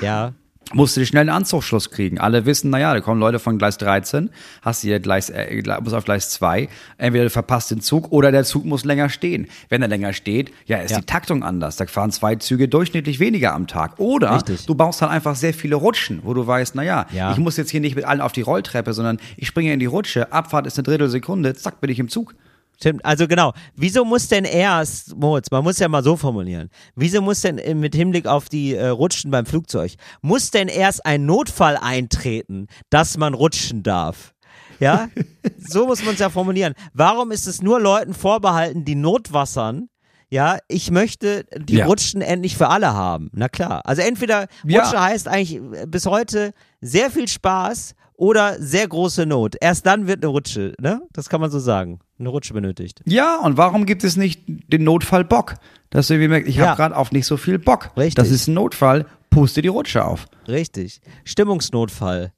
[0.00, 0.32] Ja.
[0.72, 2.18] Musst du schnell einen Anzugsschluss kriegen.
[2.18, 4.30] Alle wissen, naja, da kommen Leute von Gleis 13,
[4.62, 8.32] hast du hier Gleis, äh, muss auf Gleis 2, entweder du verpasst den Zug oder
[8.32, 9.46] der Zug muss länger stehen.
[9.68, 10.98] Wenn er länger steht, ja, ist Ja.
[10.98, 11.76] die Taktung anders.
[11.76, 13.98] Da fahren zwei Züge durchschnittlich weniger am Tag.
[14.00, 14.66] Oder Richtig.
[14.66, 17.30] du baust dann einfach sehr viele Rutschen, wo du weißt, naja, Ja.
[17.32, 19.86] ich muss jetzt hier nicht mit allen auf die Rolltreppe, sondern ich springe in die
[19.86, 22.34] Rutsche, Abfahrt ist eine Drittelsekunde, zack, bin ich im Zug.
[22.78, 23.52] Stimmt, also genau.
[23.74, 27.94] Wieso muss denn erst, Moritz, man muss ja mal so formulieren, wieso muss denn mit
[27.94, 33.34] Hinblick auf die äh, Rutschen beim Flugzeug, muss denn erst ein Notfall eintreten, dass man
[33.34, 34.34] rutschen darf?
[34.78, 35.08] Ja,
[35.58, 36.74] so muss man es ja formulieren.
[36.92, 39.88] Warum ist es nur Leuten vorbehalten, die Notwassern?
[40.28, 41.86] Ja, ich möchte die Ja.
[41.86, 43.30] Rutschen endlich für alle haben.
[43.32, 43.82] Na klar.
[43.84, 44.82] Also entweder Ja.
[44.82, 49.56] Rutsche heißt eigentlich äh, bis heute sehr viel Spaß oder sehr große Not.
[49.60, 51.02] Erst dann wird eine Rutsche, ne?
[51.12, 52.00] Das kann man so sagen.
[52.18, 53.02] Eine Rutsche benötigt.
[53.04, 55.54] Ja, und warum gibt es nicht den Notfall Bock?
[55.90, 56.68] Dass du irgendwie merkst, ich Ja.
[56.68, 57.90] habe gerade auf nicht so viel Bock.
[57.96, 58.14] Richtig.
[58.14, 60.26] Das ist ein Notfall, puste die Rutsche auf.
[60.48, 61.00] Richtig.
[61.24, 62.32] Stimmungsnotfall.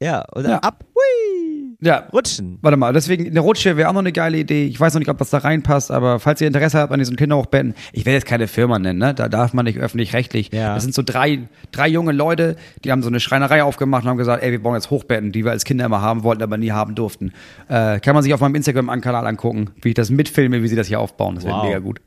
[0.00, 0.58] Ja, und dann Ja.
[0.58, 1.33] ab, hui,
[1.80, 2.58] Ja, rutschen.
[2.62, 4.66] Warte mal, deswegen eine Rutsche wäre auch noch eine geile Idee.
[4.66, 7.16] Ich weiß noch nicht, ob das da reinpasst, aber falls ihr Interesse habt an diesen
[7.16, 9.14] Kinderhochbetten, ich werde jetzt keine Firma nennen, ne?
[9.14, 10.50] Da darf man nicht öffentlich-rechtlich.
[10.52, 10.74] Ja.
[10.74, 14.16] Das sind so drei, drei junge Leute, die haben so eine Schreinerei aufgemacht und haben
[14.18, 16.70] gesagt, ey, wir bauen jetzt Hochbetten, die wir als Kinder immer haben wollten, aber nie
[16.72, 17.32] haben durften.
[17.68, 20.86] Äh, kann man sich auf meinem Instagram-Kanal angucken, wie ich das mitfilme, wie sie das
[20.88, 21.34] hier aufbauen.
[21.36, 21.64] Das wäre Wow.
[21.64, 22.00] mega gut.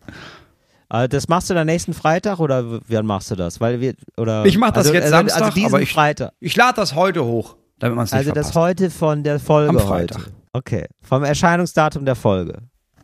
[0.90, 3.60] Äh, das machst du dann nächsten Freitag oder wann machst du das?
[3.60, 6.32] Weil wir, oder, Ich mache das also, jetzt also, Samstag, also diesen ich, Freitag.
[6.40, 8.56] ich lade das heute hoch, damit man es nicht Also das verpasst.
[8.82, 10.18] heute von der Folge Am Freitag.
[10.20, 10.32] heute.
[10.54, 10.86] Okay.
[11.02, 12.60] Vom Erscheinungsdatum der Folge.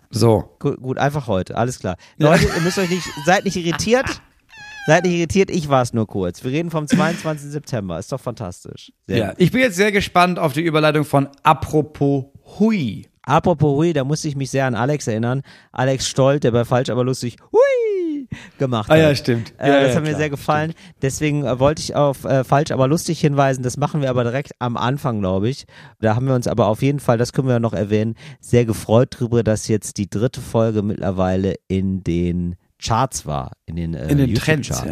[0.09, 0.55] So.
[0.59, 1.95] Gut, gut, einfach heute, alles klar.
[2.17, 4.05] Leute, ihr müsst euch nicht, seid nicht irritiert.
[4.85, 6.43] Seid nicht irritiert, ich war es nur kurz.
[6.43, 7.51] Wir reden vom 22.
[7.51, 8.91] September, ist doch fantastisch.
[9.07, 9.27] Sehr Ja.
[9.29, 9.35] gut.
[9.37, 12.25] Ich bin jetzt sehr gespannt auf die Überleitung von Apropos
[12.59, 13.07] Hui.
[13.21, 15.41] Apropos Hui, da musste ich mich sehr an Alex erinnern.
[15.71, 17.61] Alex Stolt, der bei Falsch aber lustig Hui
[18.59, 18.99] gemacht Ah hat.
[19.01, 19.53] ja, stimmt.
[19.57, 20.73] Äh, Ja, das ja, hat mir klar, sehr gefallen.
[21.01, 23.63] Deswegen äh, wollte ich auf äh, Falsch aber lustig hinweisen.
[23.63, 25.65] Das machen wir aber direkt am Anfang, glaube ich.
[25.99, 29.15] Da haben wir uns aber auf jeden Fall, das können wir noch erwähnen, sehr gefreut
[29.17, 33.51] darüber, dass jetzt die dritte Folge mittlerweile in den Charts war.
[33.65, 34.83] In den, äh, In den Trends, ja.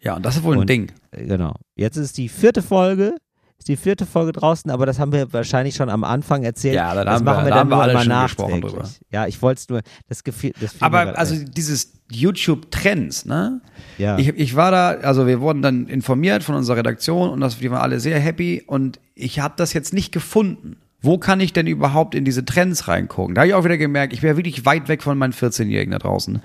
[0.00, 0.92] Ja, und das ist wohl ein Und- Ding.
[1.12, 1.54] Äh, Genau.
[1.76, 3.16] Jetzt ist die vierte Folge.
[3.58, 6.74] Ist die vierte Folge draußen, aber das haben wir wahrscheinlich schon am Anfang erzählt.
[6.74, 8.72] Ja, da das haben wir- machen wir da dann wir schon gesprochen nachträglich.
[8.72, 8.88] drüber.
[9.10, 11.50] Ja, ich wollte es nur, das gefiel, das Aber also ein.
[11.56, 13.60] dieses YouTube-Trends, ne?
[13.98, 14.18] Ja.
[14.18, 17.70] Ich, ich war da, also wir wurden dann informiert von unserer Redaktion und das, wir
[17.70, 20.76] waren alle sehr happy und ich habe das jetzt nicht gefunden.
[21.00, 23.34] Wo kann ich denn überhaupt in diese Trends reingucken?
[23.34, 25.98] Da habe ich auch wieder gemerkt, ich wäre wirklich weit weg von meinen 14-Jährigen da
[25.98, 26.40] draußen.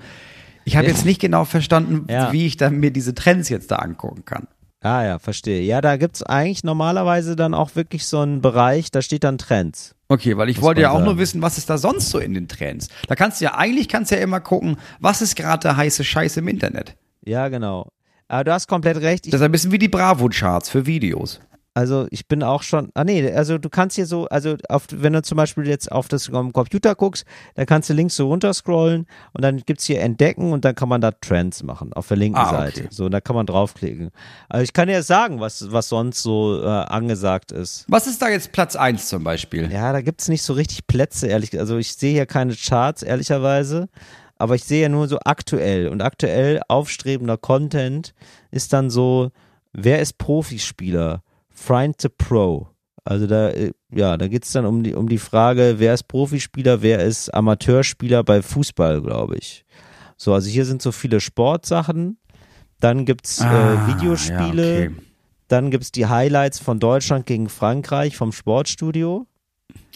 [0.64, 0.92] Ich habe Ja.
[0.92, 2.32] jetzt nicht genau verstanden, Ja.
[2.32, 4.46] wie ich dann mir diese Trends jetzt da angucken kann.
[4.82, 5.62] Ah ja, verstehe.
[5.62, 9.94] Ja, da gibt's eigentlich normalerweise dann auch wirklich so einen Bereich, da steht dann Trends.
[10.08, 11.04] Okay, weil ich Muss wollte ja auch sagen.
[11.04, 12.88] nur wissen, was ist da sonst so in den Trends.
[13.06, 16.02] Da kannst du ja eigentlich kannst du ja immer gucken, was ist gerade der heiße
[16.02, 16.96] Scheiß im Internet.
[17.24, 17.88] Ja, genau.
[18.26, 19.26] Aber du hast komplett recht.
[19.26, 21.40] Ich, Das ist ein bisschen wie die Bravo-Charts für Videos.
[21.72, 22.90] Also ich bin auch schon.
[22.94, 26.08] Ah nee, also du kannst hier so, also auf, wenn du zum Beispiel jetzt auf
[26.08, 30.00] das am Computer guckst, dann kannst du links so runter scrollen und dann gibt's hier
[30.00, 32.56] Entdecken und dann kann man da Trends machen auf der linken Ah, okay.
[32.82, 32.88] Seite.
[32.90, 34.10] So, und da kann man draufklicken.
[34.48, 37.84] Also ich kann dir sagen, was, was sonst so äh, angesagt ist.
[37.88, 39.70] Was ist da jetzt Platz 1 zum Beispiel?
[39.72, 41.56] Ja, da gibt's nicht so richtig Plätze, ehrlich.
[41.58, 43.88] Also ich sehe hier keine Charts, ehrlicherweise.
[44.38, 48.12] aber ich sehe ja nur so aktuell und aktuell aufstrebender Content
[48.50, 49.30] ist dann so,
[49.72, 51.22] wer ist Profispieler?
[51.66, 52.68] Find the Pro.
[53.04, 56.82] Also da, äh, ja, da geht's dann um die, um die Frage, wer ist Profispieler,
[56.82, 59.64] wer ist Amateurspieler bei Fußball, glaube ich.
[60.16, 62.18] So, also hier sind so viele Sportsachen,
[62.78, 64.96] dann gibt's Ah, äh, Videospiele, ja, okay.
[65.48, 69.26] dann gibt's die Highlights von Deutschland gegen Frankreich vom Sportstudio.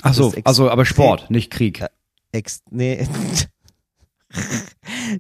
[0.03, 1.85] Ach so, ist ex- also aber Sport, nicht Krieg.
[2.33, 3.07] Ex nee.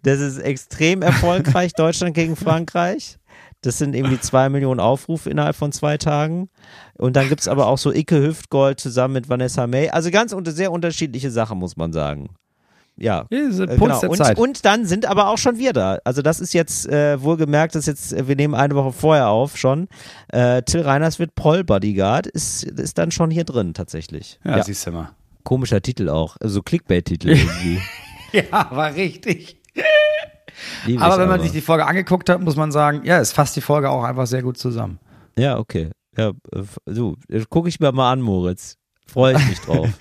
[0.02, 3.18] Das ist extrem erfolgreich, Deutschland gegen Frankreich.
[3.64, 6.48] Das sind irgendwie zwei Millionen Aufrufe innerhalb von zwei Tagen.
[6.98, 9.88] Und dann gibt's aber auch so Icke Hüftgold zusammen mit Vanessa May.
[9.90, 12.28] Also ganz unter, sehr unterschiedliche Sachen, muss man sagen.
[12.96, 13.26] Ja.
[13.30, 13.98] Ja, Äh, genau.
[14.00, 14.38] der und, Zeit.
[14.38, 15.98] und dann sind aber auch schon wir da.
[16.04, 19.28] Also das ist jetzt äh, wohlgemerkt, das ist jetzt, äh, wir nehmen eine Woche vorher
[19.30, 19.88] auf schon.
[20.28, 24.38] Äh, Till Reiners wird Paul Bodyguard, ist, ist dann schon hier drin tatsächlich.
[24.44, 25.10] ja, Ja, siehst du mal.
[25.42, 27.80] komischer Titel auch, also Clickbait-Titel irgendwie.
[28.32, 29.60] Ja, war richtig.
[30.86, 33.56] Lieb Aber wenn man sich die Folge angeguckt hat, muss man sagen, ja, es fasst
[33.56, 34.98] die Folge auch einfach sehr gut zusammen.
[35.36, 35.90] Ja, okay.
[36.16, 36.32] Ja,
[36.86, 37.16] so,
[37.50, 38.76] gucke ich mir mal an, Moritz.
[39.06, 39.88] Freue ich mich drauf.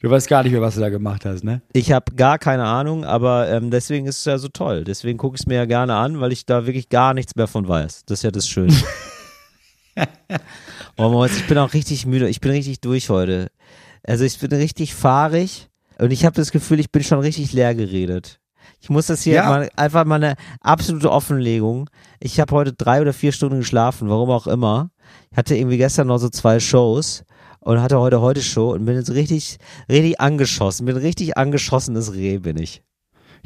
[0.00, 1.62] Du weißt gar nicht mehr, was du da gemacht hast, ne?
[1.72, 4.84] Ich habe gar keine Ahnung, aber ähm, deswegen ist es ja so toll.
[4.84, 7.46] Deswegen gucke ich es mir ja gerne an, weil ich da wirklich gar nichts mehr
[7.46, 8.04] von weiß.
[8.04, 8.74] Das ist ja das Schöne.
[10.98, 12.28] oh Moritz, ich bin auch richtig müde.
[12.28, 13.50] Ich bin richtig durch heute.
[14.02, 17.74] Also ich bin richtig fahrig und ich habe das Gefühl, ich bin schon richtig leer
[17.74, 18.40] geredet.
[18.84, 19.48] Ich muss das hier Ja.
[19.48, 21.88] mal einfach mal eine absolute Offenlegung.
[22.20, 24.90] Ich habe heute drei oder vier Stunden geschlafen, warum auch immer.
[25.30, 27.24] Ich hatte irgendwie gestern noch so zwei Shows
[27.60, 29.56] und hatte heute heute Show und bin jetzt richtig,
[29.88, 30.84] richtig angeschossen.
[30.84, 32.82] Bin richtig angeschossenes Reh, bin ich.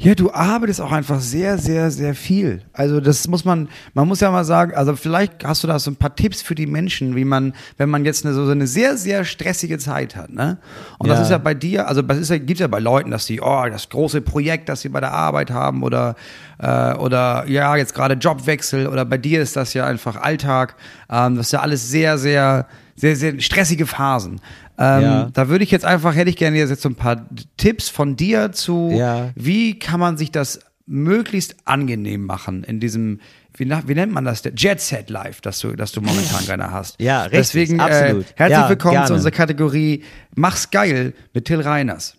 [0.01, 2.61] Ja, du arbeitest auch einfach sehr, sehr, sehr viel.
[2.71, 5.91] Also das muss man, man muss ja mal sagen, also vielleicht hast du da so
[5.91, 8.95] ein paar Tipps für die Menschen, wie man, wenn man jetzt eine, so eine sehr,
[8.95, 10.57] sehr stressige Zeit hat, ne?
[10.99, 11.23] Und das Ja.
[11.23, 13.65] ist ja bei dir, also das ist ja, gibt's ja bei Leuten, dass die, oh,
[13.69, 16.15] das große Projekt, das sie bei der Arbeit haben oder,
[16.59, 20.75] äh, oder ja, jetzt gerade Jobwechsel oder bei dir ist das ja einfach Alltag.
[21.11, 24.39] Ähm, das ist ja alles sehr, sehr, sehr, sehr stressige Phasen.
[24.79, 25.29] Ähm, Ja.
[25.33, 27.25] Da würde ich jetzt einfach, hätte ich gerne jetzt so ein paar
[27.57, 29.29] Tipps von dir zu, Ja.
[29.35, 33.19] wie kann man sich das möglichst angenehm machen in diesem,
[33.55, 36.71] wie, wie nennt man das, der Jet Set Life, das du, das du momentan gerne
[36.71, 36.99] hast.
[36.99, 38.23] Ja, richtig, Deswegen absolut.
[38.23, 39.07] Äh, herzlich Ja, willkommen gerne.
[39.07, 40.03] zu unserer Kategorie
[40.35, 42.15] Mach's geil mit Till Reiners.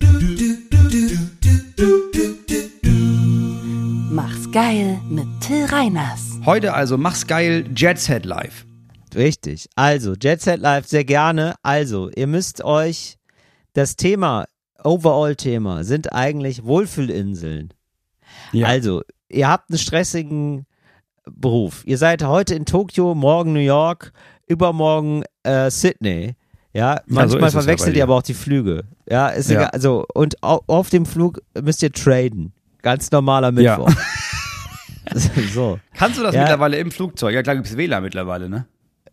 [4.13, 6.39] Mach's geil mit Till Reiners.
[6.45, 8.65] Heute also Mach's geil Jet Set Life.
[9.15, 9.69] Richtig.
[9.77, 11.55] Also, Jet Set Live sehr gerne.
[11.63, 13.17] Also, ihr müsst euch
[13.73, 14.47] das Thema,
[14.83, 17.73] Overall-Thema, sind eigentlich Wohlfühlinseln.
[18.53, 18.67] Ja.
[18.69, 20.67] Also, ihr habt einen stressigen
[21.31, 21.83] Beruf.
[21.87, 24.13] Ihr seid heute in Tokio, morgen New York,
[24.47, 26.35] übermorgen äh, Sydney.
[26.73, 28.85] Ja, so manchmal es ja verwechselt bei ihr aber auch die Flüge.
[29.09, 29.57] Ja, ist Ja.
[29.61, 29.71] egal.
[29.71, 32.53] Also, und au auf dem Flug müsst ihr traden.
[32.83, 33.77] Ganz normaler Ja.
[33.79, 33.93] Mittwoch.
[35.53, 35.79] so.
[35.95, 36.43] Kannst du das Ja.
[36.43, 37.35] mittlerweile im Flugzeug?
[37.35, 38.67] Ja, klar gibt's WLAN mittlerweile, ne?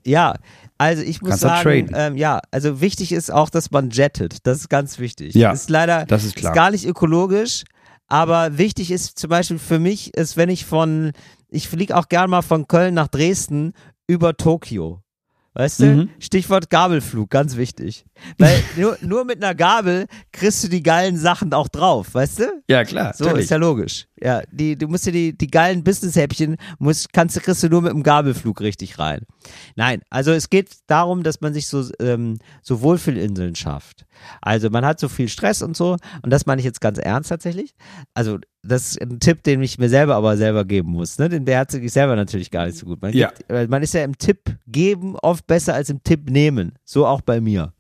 [0.06, 0.36] Ja,
[0.78, 4.46] also ich muss Kannst sagen, ähm, ja, also wichtig ist auch, dass man jettet.
[4.46, 5.34] Das ist ganz wichtig.
[5.36, 6.54] Ja, ist leider das ist klar.
[6.54, 7.64] gar nicht ökologisch,
[8.08, 11.12] aber wichtig ist zum Beispiel für mich, ist, wenn ich von,
[11.50, 13.74] ich fliege auch gern mal von Köln nach Dresden
[14.08, 15.02] über Tokio.
[15.54, 15.86] Weißt du?
[15.86, 16.10] Mhm.
[16.20, 18.06] Stichwort Gabelflug, ganz wichtig.
[18.38, 22.44] Weil nur, nur mit einer Gabel kriegst du die geilen Sachen auch drauf, weißt du?
[22.70, 23.14] Ja, klar.
[23.14, 24.08] So, ist ja logisch.
[24.22, 27.82] Ja, die, du musst dir die, die geilen Business-Häppchen, musst, kannst, du- kriegst du nur
[27.84, 29.22] mit dem Gabelflug richtig rein.
[29.76, 34.06] Nein, also es geht darum, dass man sich so, ähm, so Wohlfühlinseln schafft.
[34.42, 37.30] Also man hat so viel Stress und so, und das meine ich jetzt ganz ernst
[37.30, 37.76] tatsächlich.
[38.16, 41.20] Also das ist ein Tipp, den ich mir selber aber selber geben muss.
[41.20, 41.30] Ne?
[41.30, 43.02] Den beherzige ich selber natürlich gar nicht so gut.
[43.02, 43.30] Man, Ja.
[43.30, 46.74] gibt, äh, man ist ja im Tipp geben oft besser als im Tipp nehmen.
[46.84, 47.74] So auch bei mir.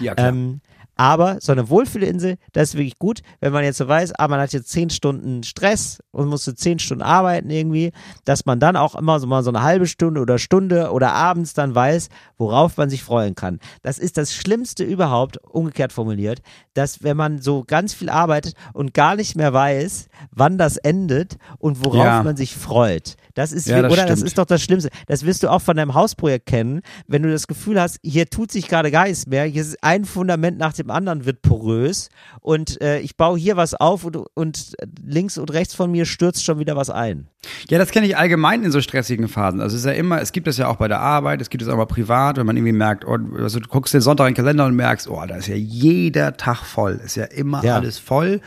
[0.00, 0.28] Ja, klar.
[0.28, 0.60] Ähm,
[1.00, 4.38] aber so eine Wohlfühlinsel, das ist wirklich gut, wenn man jetzt so weiß, ah, man
[4.38, 7.92] hat jetzt zehn Stunden Stress und musste zehn Stunden arbeiten irgendwie,
[8.26, 11.54] dass man dann auch immer so mal so eine halbe Stunde oder Stunde oder abends
[11.54, 13.60] dann weiß, worauf man sich freuen kann.
[13.80, 16.42] Das ist das Schlimmste überhaupt, umgekehrt formuliert,
[16.74, 21.36] dass wenn man so ganz viel arbeitet und gar nicht mehr weiß, wann das endet
[21.58, 22.22] und worauf Ja.
[22.22, 23.14] man sich freut.
[23.32, 24.26] Das ist, Ja, das oder das stimmt.
[24.26, 24.90] ist doch das Schlimmste.
[25.06, 28.52] Das wirst du auch von deinem Hausprojekt kennen, wenn du das Gefühl hast, hier tut
[28.52, 32.08] sich gerade gar nichts mehr, hier ist ein Fundament nach dem anderen wird porös
[32.40, 34.74] und äh, ich baue hier was auf und, und
[35.04, 37.28] links und rechts von mir stürzt schon wieder was ein.
[37.70, 39.60] Ja, das kenne ich allgemein in so stressigen Phasen.
[39.60, 41.62] Also es ist ja immer, es gibt es ja auch bei der Arbeit, es gibt
[41.62, 44.32] es auch mal privat, wenn man irgendwie merkt, oh, also du guckst den Sonntag in
[44.34, 47.76] den Kalender und merkst, oh, da ist ja jeder Tag voll, ist ja immer Ja.
[47.76, 48.40] alles voll.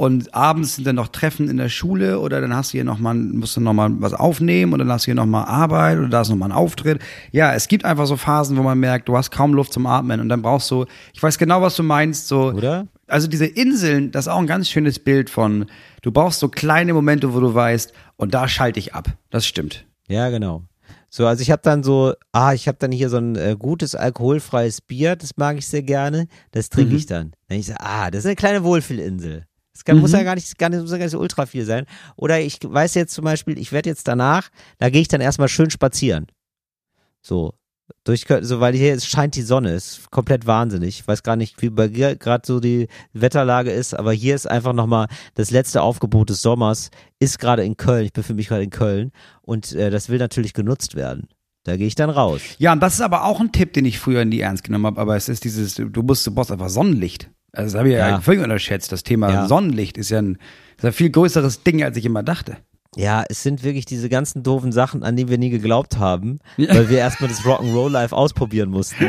[0.00, 2.98] Und abends sind dann noch Treffen in der Schule oder dann hast du hier noch
[2.98, 5.98] mal, musst du noch mal was aufnehmen und dann hast du hier noch mal Arbeit
[5.98, 7.02] oder da ist noch mal ein Auftritt.
[7.32, 10.20] Ja, es gibt einfach so Phasen, wo man merkt, du hast kaum Luft zum Atmen
[10.22, 12.86] und dann brauchst du, ich weiß genau, was du meinst, so Oder?
[13.08, 15.66] Also diese Inseln, das ist auch ein ganz schönes Bild von,
[16.00, 19.06] du brauchst so kleine Momente, wo du weißt, und da schalte ich ab.
[19.28, 19.84] Das stimmt.
[20.08, 20.62] Ja, genau.
[21.10, 23.94] So, also ich habe dann so, ah, ich habe dann hier so ein äh, gutes
[23.94, 26.96] alkoholfreies Bier, das mag ich sehr gerne, das trinke Mhm.
[26.96, 27.32] ich dann.
[27.48, 29.44] Dann ich so, ah, das ist eine kleine Wohlfühlinsel.
[29.84, 30.02] Kann, Mhm.
[30.02, 31.86] muss ja gar nicht, gar nicht, muss ja gar nicht so ultra viel sein.
[32.16, 35.48] Oder ich weiß jetzt zum Beispiel, ich werde jetzt danach, da gehe ich dann erstmal
[35.48, 36.26] schön spazieren.
[37.22, 37.54] So.
[38.04, 41.00] Durch, so, weil hier es scheint die Sonne, ist komplett wahnsinnig.
[41.00, 44.48] Ich weiß gar nicht, wie bei dir gerade so die Wetterlage ist, aber hier ist
[44.48, 48.04] einfach nochmal das letzte Aufgebot des Sommers, ist gerade in Köln.
[48.06, 49.10] Ich befinde mich gerade in Köln
[49.42, 51.28] und äh, das will natürlich genutzt werden.
[51.64, 52.40] Da gehe ich dann raus.
[52.58, 55.00] Ja, und das ist aber auch ein Tipp, den ich früher nie ernst genommen habe,
[55.00, 57.28] aber es ist dieses, du musst, du brauchst einfach Sonnenlicht.
[57.52, 58.20] Also das habe ich ja, Ja.
[58.20, 58.92] völlig unterschätzt.
[58.92, 59.46] Das Thema Ja.
[59.48, 60.38] Sonnenlicht ist ja ein,
[60.76, 62.56] ist ein viel größeres Ding, als ich immer dachte.
[62.96, 66.74] Ja, es sind wirklich diese ganzen doofen Sachen, an die wir nie geglaubt haben, Ja.
[66.74, 69.06] weil wir erstmal das Rock'n'Roll Life ausprobieren mussten.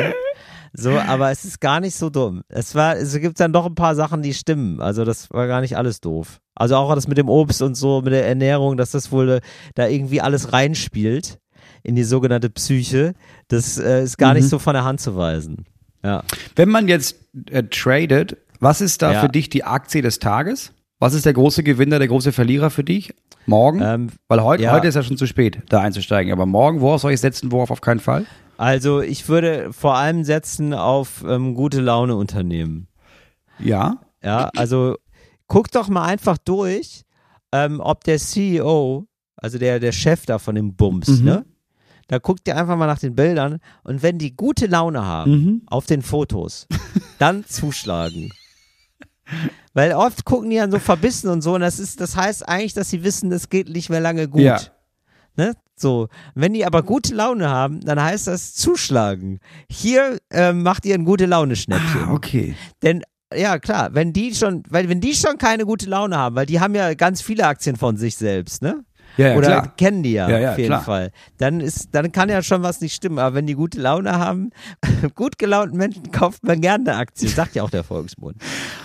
[0.74, 2.44] So, aber es ist gar nicht so dumm.
[2.48, 4.80] Es war, es gibt dann doch ein paar Sachen, die stimmen.
[4.82, 6.40] Also das war gar nicht alles doof.
[6.56, 9.42] Also auch das mit dem Obst und so, mit der Ernährung, dass das wohl äh,
[9.76, 11.40] da irgendwie alles reinspielt
[11.84, 13.14] in die sogenannte Psyche.
[13.50, 15.66] Das äh, ist gar nicht so von der Hand zu weisen.
[16.04, 16.24] Ja.
[16.56, 17.16] Wenn man jetzt
[17.50, 19.22] äh, tradet, was ist da Ja.
[19.22, 20.74] für dich die Aktie des Tages?
[21.00, 23.14] Was ist der große Gewinner, der große Verlierer für dich?
[23.48, 23.82] Morgen?
[23.82, 24.72] Ähm, Weil heute, ja.
[24.72, 26.32] heute ist ja schon zu spät, da einzusteigen.
[26.32, 28.26] Aber morgen, worauf soll ich setzen, worauf auf keinen Fall?
[28.58, 32.88] Also ich würde vor allem setzen auf ähm, gute Laune Unternehmen.
[33.58, 33.98] Ja.
[34.24, 34.96] Ja, also
[35.48, 37.02] guck doch mal einfach durch,
[37.52, 41.26] ähm, ob der CEO, also der, der Chef da von dem Bums, Mhm.
[41.26, 41.46] ne?
[42.12, 45.62] Da guckt ihr einfach mal nach den Bildern und wenn die gute Laune haben Mhm.
[45.68, 46.68] auf den Fotos,
[47.20, 48.30] dann zuschlagen.
[49.74, 52.74] Weil oft gucken die dann so verbissen und so und das ist, das heißt eigentlich,
[52.74, 54.42] dass sie wissen, das geht nicht mehr lange gut.
[54.42, 54.60] Ja.
[55.38, 55.54] Ne?
[55.78, 56.10] So.
[56.36, 59.40] Wenn die aber gute Laune haben, dann heißt das zuschlagen.
[59.70, 62.04] Hier ähm, macht ihr ein gute Laune Schnäppchen.
[62.10, 62.56] Ah, okay.
[62.84, 63.04] Denn
[63.34, 66.60] ja, klar, wenn die schon, weil wenn die schon keine gute Laune haben, weil die
[66.60, 68.84] haben ja ganz viele Aktien von sich selbst, ne?
[69.18, 69.74] Ja, ja Oder klar.
[69.78, 70.82] kennen die ja, Ja, ja, auf jeden klar.
[70.82, 71.12] Fall.
[71.38, 73.20] Dann ist, dann kann ja schon was nicht stimmen.
[73.20, 74.52] Aber wenn die gute Laune haben,
[75.16, 78.38] gut gelaunten Menschen kauft man gerne eine Aktie, sagt ja auch der Volksmund.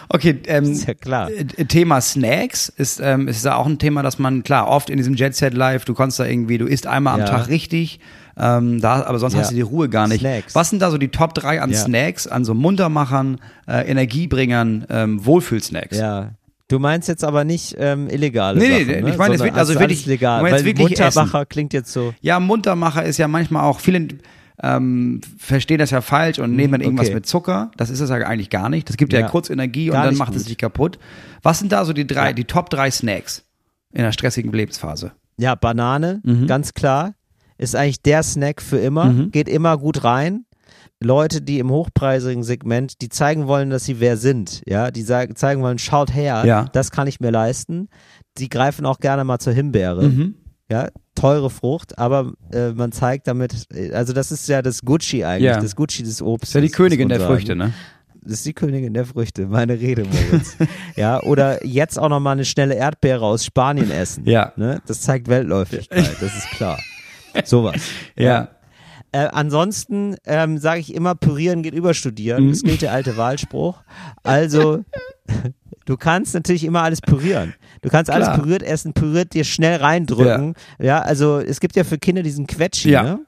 [0.08, 1.30] Okay, ähm, Ist ja klar.
[1.30, 4.96] äh, Thema Snacks ist, ähm, ist ja auch ein Thema, dass man, klar, oft in
[4.96, 7.26] diesem Jet Set Live, du kannst da irgendwie, du isst einmal am.
[7.26, 7.98] Tag richtig,
[8.38, 9.40] ähm, da, aber sonst Ja.
[9.40, 10.20] hast du die Ruhe gar nicht.
[10.20, 10.54] Snacks.
[10.54, 11.76] Was sind da so die Top 3 an Ja.
[11.78, 15.98] Snacks, an so Muntermachern, äh, Energiebringern, ähm, Wohlfühlsnacks?
[15.98, 16.30] Ja.
[16.68, 19.10] Du meinst jetzt aber nicht ähm, illegale Nee, nee, Sachen, nee, ne?
[19.10, 20.42] ich meine Sondern wirklich- also wirklich- legal.
[20.42, 22.12] Weil wirklich Muntermacher klingt jetzt so.
[22.20, 24.08] Ja, Muntermacher ist ja manchmal auch, viele
[24.62, 27.14] ähm, verstehen das ja falsch und nehmen dann irgendwas okay.
[27.16, 27.70] mit Zucker.
[27.76, 28.88] Das ist es ja eigentlich gar nicht.
[28.88, 29.28] Das gibt ja, Ja.
[29.28, 30.48] kurz Energie und dann macht es gut.
[30.50, 30.98] dich kaputt.
[31.42, 32.32] Was sind da so die drei, Ja.
[32.32, 33.44] die Top drei Snacks
[33.92, 35.12] in einer stressigen Lebensphase?
[35.36, 36.46] Ja, Banane, Mhm.
[36.46, 37.12] ganz klar.
[37.58, 39.04] Ist eigentlich der Snack für immer.
[39.06, 39.30] Mhm.
[39.30, 40.45] Geht immer gut rein.
[41.02, 45.36] Leute, die im hochpreisigen Segment, die zeigen wollen, dass sie wer sind, ja, die sagen,
[45.36, 46.66] zeigen wollen, schaut her, Ja.
[46.72, 47.88] das kann ich mir leisten.
[48.38, 50.34] Die greifen auch gerne mal zur Himbeere, Mhm.
[50.70, 55.22] ja, teure Frucht, aber äh, man zeigt damit, äh, also das ist ja das Gucci
[55.24, 55.60] eigentlich, Ja.
[55.60, 56.50] das Gucci des Obstes.
[56.50, 57.72] Ist ja die Königin der Früchte, ne?
[58.22, 60.56] Das ist die Königin der Früchte, meine Rede, Moritz.
[60.96, 64.24] ja, oder jetzt auch noch mal eine schnelle Erdbeere aus Spanien essen.
[64.26, 64.52] Ja.
[64.56, 64.80] Ne?
[64.86, 66.76] Das zeigt Weltläufigkeit, das ist klar.
[67.44, 67.82] Sowas.
[68.16, 68.48] Ja.
[69.16, 72.44] Äh, ansonsten ähm, sage ich immer, pürieren geht über studieren.
[72.44, 72.50] Mhm.
[72.50, 73.82] Das gilt der alte Wahlspruch.
[74.22, 74.84] Also,
[75.86, 77.54] du kannst natürlich immer alles pürieren.
[77.80, 78.40] Du kannst alles Klar.
[78.40, 80.54] püriert essen, püriert dir schnell reindrücken.
[80.78, 81.00] Ja.
[81.00, 83.02] also es gibt ja für Kinder diesen Quetschi, Ja.
[83.02, 83.20] ne?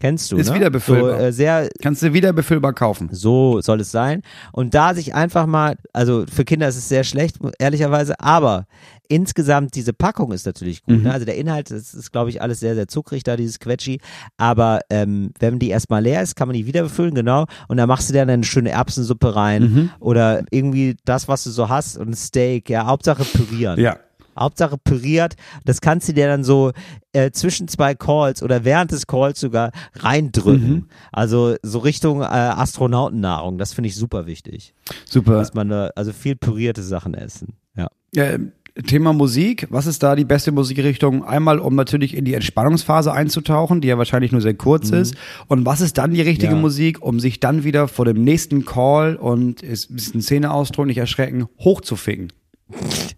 [0.00, 0.56] Kennst du, Ist ne?
[0.56, 1.18] wieder befüllbar.
[1.18, 3.08] So, äh, sehr Kannst du wieder befüllbar kaufen.
[3.12, 4.22] so soll es sein.
[4.52, 8.66] Und da sich einfach mal, also für Kinder ist es sehr schlecht, ehrlicherweise, aber
[9.12, 10.96] insgesamt diese Packung ist natürlich gut.
[10.98, 11.02] Mhm.
[11.02, 11.12] Ne?
[11.12, 14.00] Also der Inhalt, das ist, glaube ich, alles sehr, sehr zuckrig da, dieses Quetschi.
[14.38, 17.46] Aber ähm, wenn die erstmal leer ist, kann man die wieder befüllen, genau.
[17.68, 19.90] Und dann machst du dann eine schöne Erbsensuppe rein Mhm.
[20.00, 23.78] oder irgendwie das, was du so hast und ein Steak, ja, Hauptsache pürieren.
[23.78, 23.98] Ja.
[24.38, 25.34] Hauptsache püriert.
[25.66, 26.72] Das kannst du dir dann so
[27.12, 30.70] äh, zwischen zwei Calls oder während des Calls sogar reindrücken.
[30.72, 30.86] Mhm.
[31.12, 33.58] Also so Richtung äh, Astronautennahrung.
[33.58, 34.74] Das finde ich super wichtig.
[35.06, 35.32] Super.
[35.34, 37.54] Dass man da, also viel pürierte Sachen essen.
[37.76, 37.88] Ja.
[38.16, 38.38] Äh,
[38.86, 41.24] Thema Musik, was ist da die beste Musikrichtung?
[41.24, 45.14] Einmal, um natürlich in die Entspannungsphase einzutauchen, die ja wahrscheinlich nur sehr kurz ist.
[45.46, 46.58] Und was ist dann die richtige Ja.
[46.58, 50.98] Musik, um sich dann wieder vor dem nächsten Call und ist ein bisschen Szeneausdruck, nicht
[50.98, 52.32] erschrecken, hochzuficken?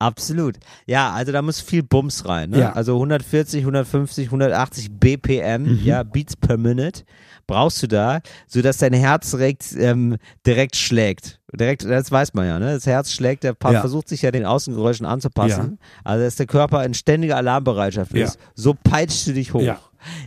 [0.00, 0.56] Absolut.
[0.86, 2.50] Ja, also da muss viel Bums rein.
[2.50, 2.58] Ne?
[2.58, 2.70] Ja.
[2.70, 2.76] Mhm.
[2.76, 7.04] Also 140, 150, 180 BPM, ja, Beats per Minute
[7.46, 10.16] brauchst du da, sodass dein Herz direkt, ähm,
[10.46, 11.40] direkt schlägt.
[11.54, 12.72] Direkt, das weiß man ja, ne?
[12.74, 13.80] Das Herz schlägt, der pa- Ja.
[13.80, 15.78] versucht sich ja den Außengeräuschen anzupassen.
[16.04, 18.24] Also dass der Körper in ständiger Alarmbereitschaft Ja.
[18.26, 18.38] ist.
[18.54, 19.60] So peitschst du dich hoch.
[19.60, 19.78] Ja.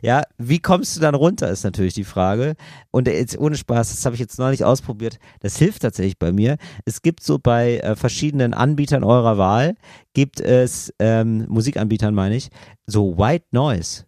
[0.02, 2.56] Ja, wie kommst du dann runter, ist natürlich die Frage.
[2.92, 5.20] Und jetzt ohne Spaß, das habe ich jetzt neulich ausprobiert.
[5.42, 6.56] Das hilft tatsächlich bei mir.
[6.86, 9.76] Es gibt so bei äh, verschiedenen Anbietern eurer Wahl,
[10.14, 12.48] gibt es, ähm, Musikanbietern meine ich,
[12.86, 14.06] so White Noise.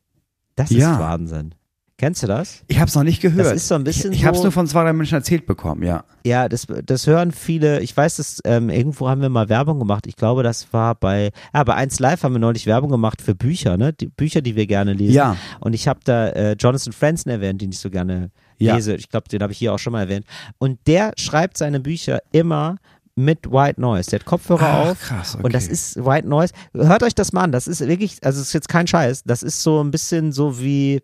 [0.55, 0.99] Das ist Ja.
[1.01, 1.53] Wahnsinn.
[1.99, 2.63] Kennst du das?
[2.67, 3.47] Ich habe es noch nicht gehört.
[3.47, 5.47] Das ist so ein bisschen Ich, ich habe es nur von zwei, drei Menschen erzählt
[5.47, 6.03] bekommen, ja.
[6.23, 7.79] Ja, das, das hören viele.
[7.81, 10.05] Ich weiß, dass ähm, irgendwo haben wir mal Werbung gemacht.
[10.05, 13.33] Ich glaube, das war bei, ja, bei 1 Live haben wir neulich Werbung gemacht für
[13.33, 13.93] Bücher, ne?
[13.93, 15.15] Die Bücher, die wir gerne lesen.
[15.15, 15.37] Ja.
[15.59, 18.29] Und ich habe da äh, Jonathan Franzen erwähnt, den ich so gerne
[18.59, 18.75] Ja.
[18.75, 18.93] lese.
[18.95, 20.25] Ich glaube, den habe ich hier auch schon mal erwähnt.
[20.59, 22.77] Und der schreibt seine Bücher immer
[23.15, 24.11] mit White Noise.
[24.11, 24.99] Der hat Kopfhörer Ach, auf.
[25.01, 25.43] krass, okay.
[25.43, 26.53] Und das ist White Noise.
[26.75, 27.51] Hört euch das mal an.
[27.51, 29.23] Das ist wirklich, also es ist jetzt kein Scheiß.
[29.25, 31.01] Das ist so ein bisschen so wie,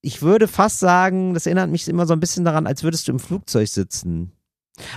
[0.00, 3.12] ich würde fast sagen, das erinnert mich immer so ein bisschen daran, als würdest du
[3.12, 4.32] im Flugzeug sitzen.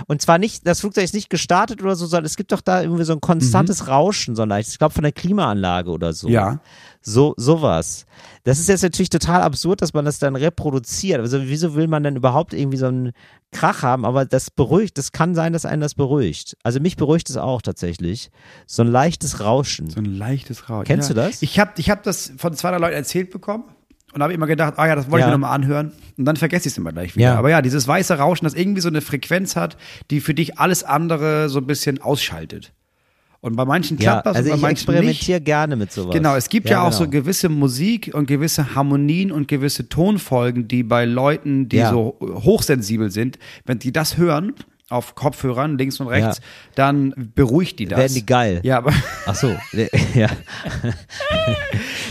[0.06, 2.82] Und zwar nicht, das Flugzeug ist nicht gestartet oder so, sondern es gibt doch da
[2.82, 4.74] irgendwie so ein konstantes Rauschen, so ein leichtes.
[4.74, 6.28] Ich glaube von der Klimaanlage oder so.
[6.28, 6.34] Mhm.
[6.34, 6.60] Ja.
[7.00, 8.06] So, sowas.
[8.44, 11.20] Das ist jetzt natürlich total absurd, dass man das dann reproduziert.
[11.20, 13.12] Also, wieso will man denn überhaupt irgendwie so einen
[13.50, 14.04] Krach haben?
[14.04, 16.56] Aber das beruhigt, das kann sein, dass einen das beruhigt.
[16.62, 18.30] Also, mich beruhigt es auch tatsächlich.
[18.66, 19.90] So ein leichtes Rauschen.
[19.90, 20.84] So ein leichtes Rauschen.
[20.84, 21.14] Kennst ja.
[21.14, 21.42] du das?
[21.42, 23.64] Ich habe ich hab das von zwei, Leuten erzählt bekommen
[24.14, 25.26] und habe immer gedacht, ah ja, das wollte Ja.
[25.26, 25.92] ich mir nochmal anhören.
[26.18, 27.26] Und dann vergesse ich es immer gleich wieder.
[27.26, 27.38] Ja.
[27.38, 29.76] Aber ja, dieses weiße Rauschen, das irgendwie so eine Frequenz hat,
[30.10, 32.72] die für dich alles andere so ein bisschen ausschaltet.
[33.40, 34.88] Und bei manchen ja, klappt das also und ich bei manchen nicht.
[34.88, 36.14] experimentiere gerne mit sowas.
[36.14, 37.10] Genau, es gibt ja, auch so genau.
[37.10, 41.90] gewisse Musik und gewisse Harmonien und gewisse Tonfolgen, die bei Leuten, die Ja.
[41.90, 44.52] so hochsensibel sind, wenn die das hören,
[44.92, 46.44] auf Kopfhörern links und rechts, Ja.
[46.76, 47.98] dann beruhigt die das.
[47.98, 48.60] Werden die geil.
[48.62, 48.92] Ja, aber
[49.26, 49.54] Ach so,
[50.14, 50.28] ja.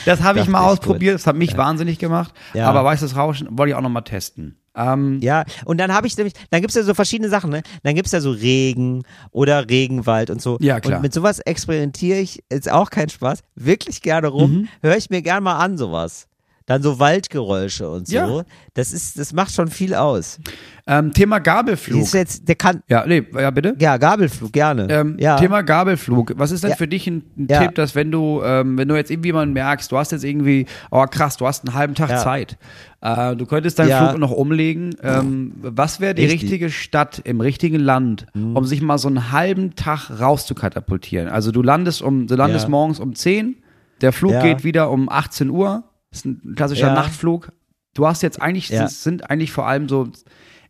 [0.06, 2.34] das habe ich mal ausprobiert, das hat mich wahnsinnig gemacht.
[2.54, 2.68] Ja.
[2.70, 4.58] Aber weißes Rauschen wollte ich auch noch mal testen.
[4.76, 7.62] Ähm, Ja, und dann habe ich nämlich, dann gibt's ja so verschiedene Sachen, ne?
[7.84, 10.58] Dann gibt's ja so Regen oder Regenwald und so.
[10.62, 10.98] Ja, klar.
[10.98, 14.52] Und mit sowas experimentiere ich, ist auch kein Spaß, wirklich gerne rum.
[14.52, 14.68] Mhm.
[14.82, 16.28] Höre ich mir gerne mal an, sowas.
[16.68, 18.16] Dann so Waldgeräusche und so.
[18.16, 18.44] Ja.
[18.76, 20.40] Das ist, das macht schon viel aus.
[20.88, 22.02] ähm, Thema Gabelflug.
[22.02, 23.76] Ist jetzt, der kann, Ja, nee, ja bitte.
[23.80, 24.88] ja, Gabelflug, gerne.
[24.90, 25.38] Ähm, ja.
[25.38, 26.34] Thema Gabelflug.
[26.38, 26.76] Was ist denn Ja.
[26.78, 27.48] für dich ein, ein.
[27.48, 30.66] Tipp, dass wenn du, ähm, wenn du jetzt irgendwie mal merkst, du hast jetzt irgendwie,
[30.92, 32.18] oh krass, du hast einen halben Tag.
[32.20, 32.58] Zeit.
[33.02, 33.92] Äh, du könntest deinen.
[34.10, 34.96] Flug noch umlegen.
[35.02, 36.44] Ähm, was wäre die Richtig.
[36.44, 36.46] Mhm.
[36.50, 41.28] richtige Stadt im richtigen Land, um sich mal so einen halben Tag rauszukatapultieren?
[41.28, 43.58] Also du landest um, du landest morgens um 10,
[44.02, 45.84] der Flug geht wieder um 18 Uhr.
[46.12, 46.94] Das ist ein klassischer Ja.
[46.94, 47.52] Nachtflug.
[47.94, 48.84] Du hast jetzt eigentlich, Ja.
[48.84, 50.10] das sind eigentlich vor allem so,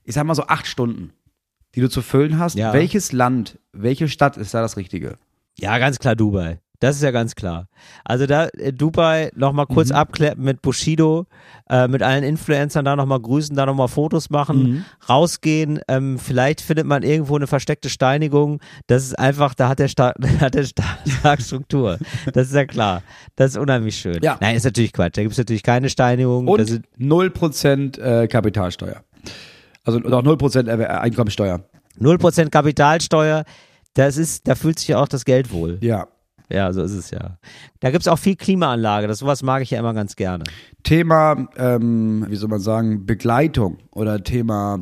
[0.04, 1.12] ich sag mal so acht Stunden,
[1.76, 2.56] die du zu füllen hast.
[2.56, 2.74] Ja.
[2.74, 5.18] Welches Land, welche Stadt ist da das Richtige?
[5.58, 6.60] Ja, ganz klar Dubai.
[6.82, 7.68] Das ist ja ganz klar.
[8.04, 9.96] Also da äh, Dubai nochmal kurz Mhm.
[9.96, 11.28] abkläppen mit Bushido,
[11.70, 14.86] äh, mit allen Influencern da nochmal grüßen, da nochmal Fotos machen, Mhm.
[15.08, 15.80] rausgehen.
[15.88, 18.60] Ähm, vielleicht findet man irgendwo eine versteckte Steinigung.
[18.88, 21.98] Das ist einfach, da hat der Staat, hat der Staat stark Struktur.
[22.34, 23.04] Das ist ja klar.
[23.36, 24.20] Das ist unheimlich schön.
[24.22, 24.38] Ja.
[24.42, 25.18] Nein, ist natürlich Quatsch.
[25.18, 26.48] Da gibt es natürlich keine Steinigung.
[26.48, 29.04] Und Das sind, 0% äh, Kapitalsteuer.
[29.84, 31.62] Also auch 0% Erwer- äh, Einkommensteuer.
[32.00, 33.44] 0% Kapitalsteuer.
[33.94, 35.78] Das ist, da fühlt sich ja auch das Geld wohl.
[35.82, 36.08] Ja.
[36.52, 37.38] Ja, so ist es ja.
[37.80, 39.08] Da gibt es auch viel Klimaanlage.
[39.08, 40.44] Das sowas mag ich ja immer ganz gerne.
[40.84, 44.80] Thema, ähm, wie soll man sagen, Begleitung oder Thema,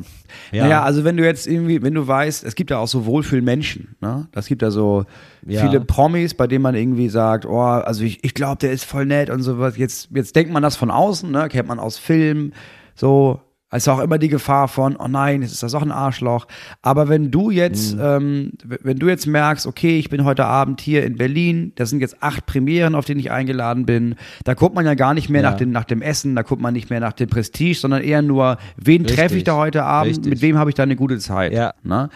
[0.52, 0.64] Ja.
[0.64, 3.96] naja, also wenn du jetzt irgendwie, wenn du weißt, es gibt ja auch so Wohlfühlmenschen,
[4.00, 4.28] ne?
[4.32, 5.04] Das gibt ja so
[5.46, 5.60] Ja.
[5.62, 9.06] viele Promis, bei denen man irgendwie sagt, oh, also ich, ich glaube, der ist voll
[9.06, 9.76] nett und sowas.
[9.76, 11.48] Jetzt, jetzt denkt man das von außen, ne?
[11.48, 12.52] Kennt man aus Filmen,
[12.94, 13.40] so,
[13.78, 16.46] ist auch immer die Gefahr von, oh nein, es ist das auch ein Arschloch.
[16.82, 18.00] Aber wenn du jetzt, Mhm.
[18.02, 22.00] ähm, wenn du jetzt merkst, okay, ich bin heute Abend hier in Berlin, das sind
[22.00, 25.42] jetzt acht Premieren, auf denen ich eingeladen bin, da guckt man ja gar nicht mehr
[25.42, 25.50] Ja.
[25.52, 28.22] nach, dem, nach dem Essen, da guckt man nicht mehr nach dem Prestige, sondern eher
[28.22, 30.30] nur, wen treffe ich da heute Abend, Richtig.
[30.30, 31.52] mit wem habe ich da eine gute Zeit.
[31.52, 31.74] Ja.
[31.84, 32.08] Ne?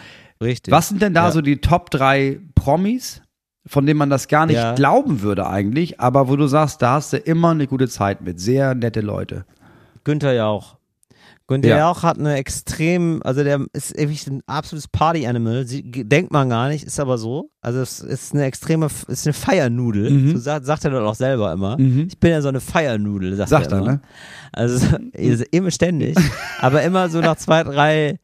[0.43, 0.71] Richtig.
[0.73, 1.31] Was sind denn da Ja.
[1.31, 3.21] so die Top drei Promis,
[3.65, 4.75] von denen man das gar nicht Ja.
[4.75, 8.39] glauben würde eigentlich, aber wo du sagst, da hast du immer eine gute Zeit mit,
[8.41, 9.45] sehr nette Leute.
[10.03, 10.75] Günther Jauch.
[11.47, 11.77] Günther Ja.
[11.77, 15.65] Jauch hat eine extrem, also der ist wirklich ein absolutes Party-Animal.
[15.67, 17.51] Denkt man gar nicht, ist aber so.
[17.61, 20.09] Also es ist eine extreme, ist eine Feiernudel.
[20.09, 20.31] Mhm.
[20.31, 21.77] So sagt, sagt er dann auch selber immer.
[21.77, 22.07] Mhm.
[22.09, 23.91] Ich bin ja so eine Feiernudel, sagt, Sagt er er, immer.
[23.93, 24.01] ne?
[24.53, 26.17] Also so- immer ständig.
[26.61, 28.17] aber immer so nach zwei, drei,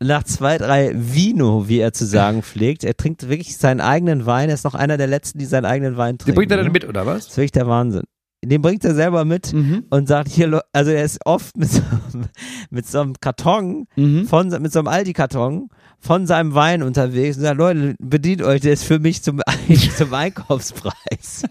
[0.00, 2.84] nach zwei, drei Vino, wie er zu sagen pflegt.
[2.84, 4.48] Er trinkt wirklich seinen eigenen Wein.
[4.48, 6.36] Er ist noch einer der letzten, die seinen eigenen Wein Die trinken.
[6.36, 6.62] bringt er ne?
[6.64, 7.24] dann mit, oder was?
[7.24, 8.04] Das ist wirklich der Wahnsinn.
[8.44, 9.84] Den bringt er selber mit Mhm.
[9.90, 11.80] und sagt hier, also er ist oft mit so,
[12.12, 12.24] einem-
[12.70, 14.26] mit so einem Karton, Mhm.
[14.26, 15.68] von, mit so einem Aldi-Karton
[16.04, 19.40] von seinem Wein unterwegs und sagt, Leute, bedient euch, der ist für mich zum,
[19.96, 20.12] zum
[20.66, 21.44] Einkaufspreis.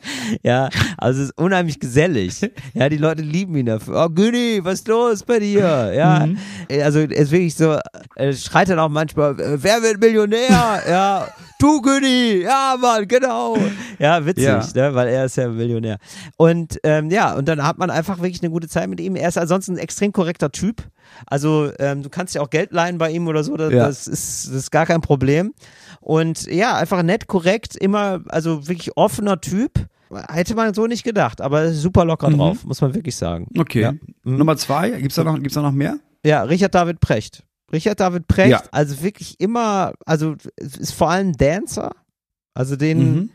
[0.43, 2.52] Ja, also es ist unheimlich gesellig.
[2.74, 4.06] Ja, die Leute lieben ihn dafür.
[4.06, 5.93] Oh, Güni, was ist los bei dir?
[5.95, 6.38] Ja, Mhm.
[6.84, 7.78] also er ist wirklich so,
[8.16, 10.82] er schreit dann auch manchmal, äh, wer wird Millionär?
[10.88, 11.28] Ja,
[11.58, 13.58] du Güni, ja Mann, genau.
[13.99, 14.62] Ja, witzig, Ja.
[14.76, 14.93] Ne?
[14.95, 15.97] weil er ist ja Millionär.
[16.38, 19.16] Und ähm, ja, und dann hat man einfach wirklich eine gute Zeit mit ihm.
[19.16, 20.84] Er ist ansonsten ein extrem korrekter Typ.
[21.28, 23.88] Also ähm, du kannst ja auch Geld leihen bei ihm oder so, das, Ja.
[23.88, 25.54] das, ist, das ist gar kein Problem.
[25.99, 29.86] Und ja, einfach nett, korrekt, immer, also wirklich offener Typ.
[30.30, 32.38] Hätte man so nicht gedacht, aber super locker Mhm.
[32.38, 33.47] drauf, muss man wirklich sagen.
[33.58, 33.82] Okay.
[33.82, 33.91] Ja.
[33.93, 34.38] Mhm.
[34.38, 35.97] Nummer zwei, gibt's da noch, gibt's da noch mehr?
[36.26, 37.43] Ja, Richard David Precht.
[37.72, 38.62] Richard David Precht, Ja.
[38.72, 41.91] also wirklich immer, also ist vor allem Dancer.
[42.54, 43.30] Also den, Mhm.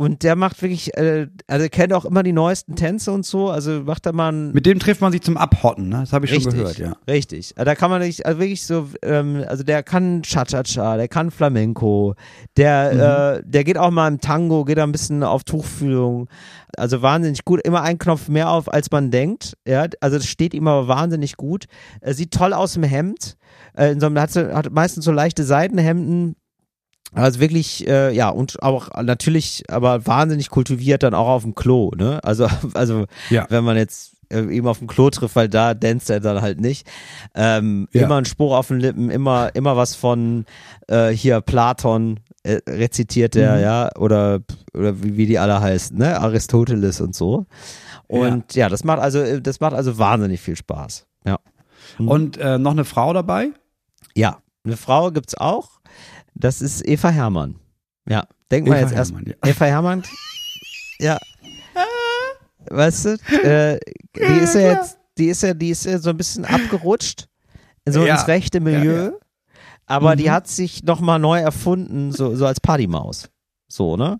[0.00, 3.50] Und der macht wirklich, äh, also er kennt auch immer die neuesten Tänze und so,
[3.50, 5.98] also macht er mal ein Mit dem trifft man sich zum Abhotten, ne?
[6.00, 6.96] Das habe ich Richtig, schon gehört, ja.
[7.06, 7.52] Richtig.
[7.54, 12.14] Da kann man nicht, also wirklich so, ähm, also der kann Cha-Cha-Cha, der kann Flamenco,
[12.56, 16.30] der, äh, der geht auch mal im Tango, geht da ein bisschen auf Tuchfühlung.
[16.78, 19.52] Also wahnsinnig gut, immer ein Knopf mehr auf, als man denkt.
[19.68, 21.66] Ja, also das steht ihm aber wahnsinnig gut.
[22.00, 23.36] Er sieht toll aus im Hemd.
[23.76, 26.36] Äh, in so einem, hat, hat meistens so leichte Seidenhemden.
[27.12, 31.90] Also wirklich, äh, ja, und auch natürlich, aber wahnsinnig kultiviert dann auch auf dem Klo,
[31.96, 32.20] ne?
[32.22, 33.46] Also, also Ja.
[33.48, 36.60] wenn man jetzt äh, ihm auf dem Klo trifft, weil da danst er dann halt
[36.60, 36.86] nicht.
[37.34, 38.02] Ähm, Ja.
[38.04, 40.44] Immer ein Spruch auf den Lippen, immer, immer was von
[40.86, 43.62] äh, hier Platon äh, rezitiert er, Mhm.
[43.62, 44.40] ja, oder,
[44.72, 46.20] oder wie, wie die alle heißen, ne?
[46.20, 47.46] Aristoteles und so.
[48.06, 48.68] Und ja.
[48.68, 51.06] das macht also, äh, das macht also wahnsinnig viel Spaß.
[51.26, 51.38] Ja.
[51.98, 52.08] Mhm.
[52.08, 53.48] Und äh, noch eine Frau dabei?
[54.14, 55.79] Ja, eine Frau gibt's auch.
[56.40, 57.56] Das ist Eva Hermann.
[58.08, 59.12] Ja, denk mal jetzt erst.
[59.12, 59.34] Ja.
[59.44, 60.02] Eva Hermann.
[60.98, 61.18] ja.
[62.70, 63.10] Weißt du,
[63.42, 63.78] äh,
[64.16, 67.26] die ist ja jetzt, die ist ja, die ist ja so ein bisschen abgerutscht.
[67.88, 68.14] So Ja.
[68.14, 69.04] ins rechte Milieu.
[69.06, 69.12] Ja,
[69.86, 70.30] Aber die Mhm.
[70.32, 73.28] hat sich nochmal neu erfunden, so, so als Partymaus.
[73.66, 74.16] So, ne?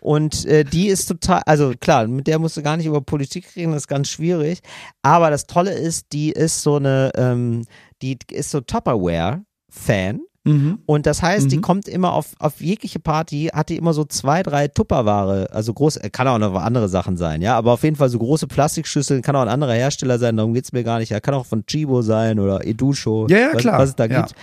[0.00, 3.54] Und äh, die ist total, also klar, mit der musst du gar nicht über Politik
[3.56, 4.60] reden, das ist ganz schwierig.
[5.02, 7.64] Aber das Tolle ist, die ist so eine, ähm,
[8.02, 10.20] die ist so Tupperware-Fan.
[10.46, 10.78] Mhm.
[10.84, 11.62] Und das heißt, die Mhm.
[11.62, 16.00] kommt immer auf, auf jegliche Party, hat die immer so zwei, drei Tupperware, also groß,
[16.12, 19.34] kann auch noch andere Sachen sein, ja, aber auf jeden Fall so große Plastikschüsseln, kann
[19.36, 22.02] auch ein anderer Hersteller sein, darum geht's mir gar nicht, ja, kann auch von Chibo
[22.02, 24.20] sein oder Edusho, Ja, ja, was, klar, was es da ja.
[24.20, 24.34] gibt.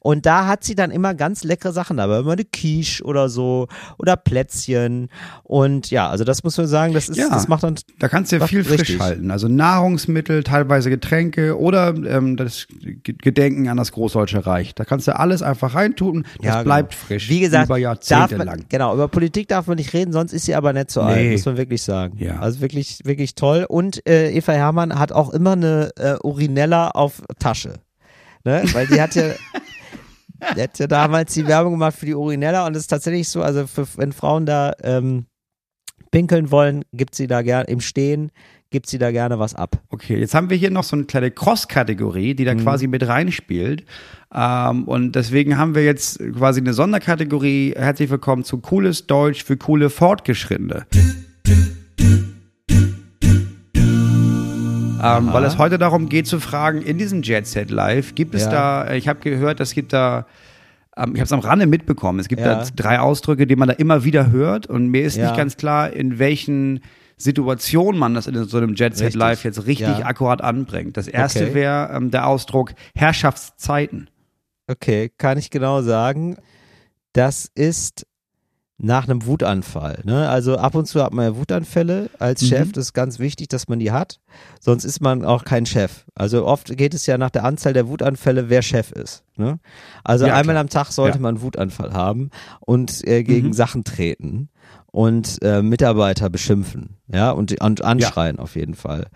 [0.00, 3.66] Und da hat sie dann immer ganz leckere Sachen dabei, immer eine Quiche oder so
[3.98, 5.08] oder Plätzchen
[5.42, 7.30] und ja, also das muss man sagen, das ist, Ja.
[7.30, 9.00] das macht dann, Da kannst du ja viel frisch richtig.
[9.00, 9.30] halten.
[9.32, 12.66] Also Nahrungsmittel, teilweise Getränke oder ähm, das
[13.02, 14.74] Gedenken an das Großdeutsche Reich.
[14.74, 16.22] Da kannst du alles einfach reintun.
[16.36, 16.64] Das Ja, genau.
[16.64, 17.28] bleibt frisch.
[17.28, 18.64] Wie gesagt, über darf Jahrzehnte man, lang.
[18.68, 21.32] genau, über Politik darf man nicht reden, sonst ist sie aber nicht so alt, Nee.
[21.32, 22.16] muss man wirklich sagen.
[22.18, 22.38] Ja.
[22.40, 23.66] Also wirklich, wirklich toll.
[23.68, 27.74] Und äh, Eva Hermann hat auch immer eine äh, Urinella auf Tasche.
[28.44, 28.62] Ne?
[28.72, 29.24] Weil die hat ja,
[30.56, 33.42] die hat ja damals die Werbung gemacht für die Urinella und es ist tatsächlich so,
[33.42, 35.26] also für, wenn Frauen da ähm,
[36.10, 38.30] pinkeln wollen, gibt sie da gerne im Stehen,
[38.70, 39.80] gibt sie da gerne was ab.
[39.88, 42.60] Okay, jetzt haben wir hier noch so eine kleine Cross-Kategorie, die da Mhm.
[42.60, 43.84] quasi mit reinspielt.
[44.34, 47.74] Ähm, und deswegen haben wir jetzt quasi eine Sonderkategorie.
[47.76, 50.84] Herzlich willkommen zu Cooles Deutsch für coole Fortgeschrittene.
[55.00, 58.44] Ähm, weil es heute darum geht zu fragen, in diesem Jet Set Live, gibt es
[58.44, 58.50] Ja.
[58.84, 60.26] da, ich habe gehört, es gibt da,
[60.96, 62.56] ähm, ich habe es am Rande mitbekommen, es gibt Ja.
[62.56, 65.26] da drei Ausdrücke, die man da immer wieder hört und mir ist Ja.
[65.28, 66.80] nicht ganz klar, in welchen
[67.18, 69.14] Situationen man das in so einem Jet Set.
[69.14, 70.06] Live jetzt richtig Ja.
[70.06, 70.96] akkurat anbringt.
[70.96, 71.54] Das erste Okay.
[71.54, 74.08] wäre ähm, der Ausdruck Herrschaftszeiten.
[74.68, 76.36] Okay, kann ich genau sagen.
[77.12, 78.06] Das ist
[78.80, 80.02] nach einem Wutanfall.
[80.04, 80.28] Ne?
[80.28, 82.46] Also ab und zu hat man ja Wutanfälle als Mhm.
[82.46, 82.72] Chef.
[82.72, 84.20] Das ist ganz wichtig, dass man die hat.
[84.60, 86.04] Sonst ist man auch kein Chef.
[86.14, 89.24] Also oft geht es ja nach der Anzahl der Wutanfälle, wer Chef ist.
[89.36, 89.58] Ne?
[90.04, 90.60] Also Ja, einmal klar.
[90.60, 91.22] am Tag sollte Ja.
[91.22, 93.52] man einen Wutanfall haben und äh, gegen Mhm.
[93.54, 94.48] Sachen treten
[94.98, 99.06] und äh, Mitarbeiter beschimpfen, ja, und, und anschreien auf jeden Fall.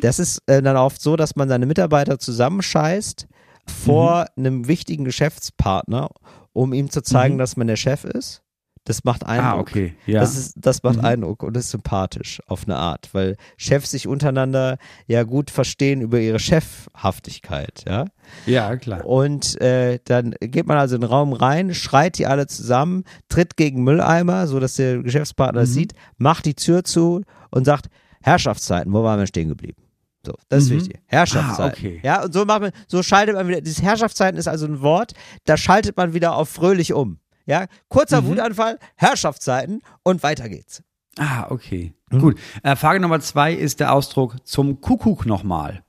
[0.00, 3.26] Das ist äh, dann oft so, dass man seine Mitarbeiter zusammenscheißt
[3.66, 4.46] vor Mhm.
[4.46, 6.10] einem wichtigen Geschäftspartner,
[6.52, 7.38] um ihm zu zeigen, Mhm.
[7.38, 8.42] dass man der Chef ist.
[8.86, 9.52] Das macht Eindruck.
[9.52, 9.94] Ah, okay.
[10.06, 10.20] Ja.
[10.20, 11.04] Das, ist, das macht Mhm.
[11.04, 14.78] Eindruck und ist sympathisch auf eine Art, weil Chefs sich untereinander
[15.08, 18.06] ja gut verstehen über ihre Chefhaftigkeit, ja.
[18.46, 19.04] ja, klar.
[19.04, 23.56] Und äh, dann geht man also in den Raum rein, schreit die alle zusammen, tritt
[23.56, 25.74] gegen Mülleimer, so dass der Geschäftspartner es Mhm.
[25.74, 27.86] sieht, macht die Tür zu und sagt,
[28.22, 29.82] Herrschaftszeiten, wo waren wir stehen geblieben?
[30.24, 30.76] So, das ist Mhm.
[30.76, 31.00] wichtig.
[31.06, 31.64] Herrschaftszeiten.
[31.64, 32.00] Ah, okay.
[32.02, 35.12] Ja, und so macht man, so schaltet man wieder, dieses Herrschaftszeiten ist also ein Wort,
[35.44, 37.18] da schaltet man wieder auf fröhlich um.
[37.46, 38.26] Ja, kurzer Mhm.
[38.28, 40.82] Wutanfall, Herrschaftszeiten und weiter geht's.
[41.18, 41.94] Ah, okay.
[42.10, 42.18] Mhm.
[42.20, 42.38] Gut.
[42.62, 45.82] Äh, Frage Nummer zwei ist der Ausdruck zum Kuckuck nochmal.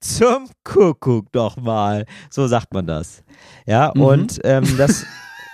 [0.00, 2.06] Zum Kuckuck doch mal.
[2.30, 3.24] So sagt man das.
[3.66, 4.02] Ja, Mhm.
[4.02, 5.04] und ähm, das,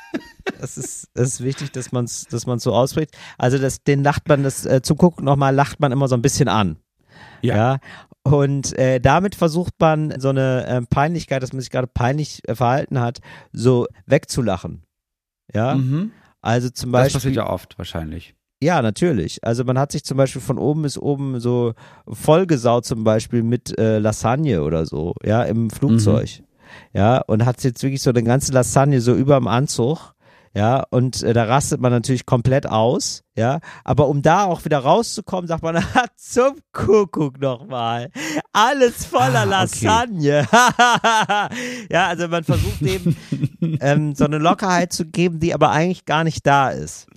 [0.60, 3.16] das, ist, das ist wichtig, dass man es dass man's so ausspricht.
[3.38, 6.22] Also das, den lacht man, das äh, zum Kuckuck nochmal lacht man immer so ein
[6.22, 6.76] bisschen an.
[7.40, 7.78] Ja.
[8.22, 12.54] Und äh, damit versucht man so eine äh, Peinlichkeit, dass man sich gerade peinlich äh,
[12.54, 13.20] verhalten hat,
[13.52, 14.82] so wegzulachen.
[15.52, 16.12] Ja, Mhm.
[16.40, 17.18] also zum Das Beispiel.
[17.18, 18.34] passiert ja oft wahrscheinlich.
[18.62, 19.44] Ja, natürlich.
[19.44, 21.74] Also man hat sich zum Beispiel von oben bis oben so
[22.08, 26.42] vollgesaut zum Beispiel mit äh, Lasagne oder so, ja, im Flugzeug.
[26.92, 30.13] Ja, und hat jetzt wirklich so eine ganze Lasagne so über dem Anzug.
[30.56, 33.58] Ja, und äh, da rastet man natürlich komplett aus, ja.
[33.82, 38.10] Aber um da auch wieder rauszukommen, sagt man, ah, zum Kuckuck nochmal.
[38.52, 39.50] Alles voller Ah, okay.
[39.50, 40.46] Lasagne.
[41.90, 43.16] ja, also man versucht eben
[43.80, 47.08] ähm, so eine Lockerheit zu geben, die aber eigentlich gar nicht da ist.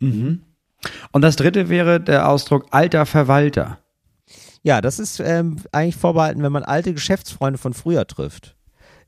[0.00, 0.42] Und
[1.12, 3.78] das dritte wäre der Ausdruck alter Verwalter.
[4.64, 8.56] Ja, das ist ähm, eigentlich vorbehalten, wenn man alte Geschäftsfreunde von früher trifft.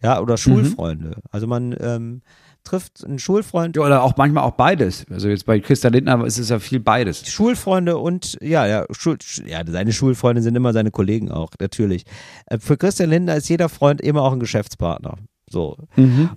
[0.02, 1.16] Ja, oder Schulfreunde.
[1.32, 2.22] Also man ähm,
[2.64, 5.04] trifft einen Schulfreund, Ja, Oder auch manchmal auch beides.
[5.10, 7.26] Also jetzt bei Christa Lindner ist es ja viel beides.
[7.28, 12.04] Schulfreunde und ja, ja, Schul, Sch- ja, seine Schulfreunde sind immer seine Kollegen auch, natürlich.
[12.46, 15.16] Äh, Für Christian Lindner ist jeder Freund immer auch ein Geschäftspartner.
[15.50, 15.76] So.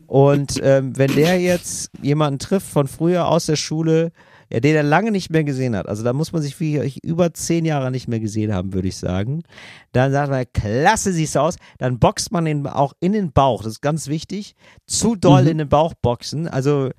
[0.06, 4.12] Und ähm, wenn der jetzt jemanden trifft von früher aus der Schule,
[4.52, 7.04] ja, den er lange nicht mehr gesehen hat, also da muss man sich wie ich
[7.04, 9.44] über zehn Jahre nicht mehr gesehen haben, würde ich sagen,
[9.92, 13.64] dann sagt man, klasse siehst du aus, dann boxt man ihn auch in den Bauch,
[13.64, 16.90] das ist ganz wichtig, zu doll in den Bauch boxen, also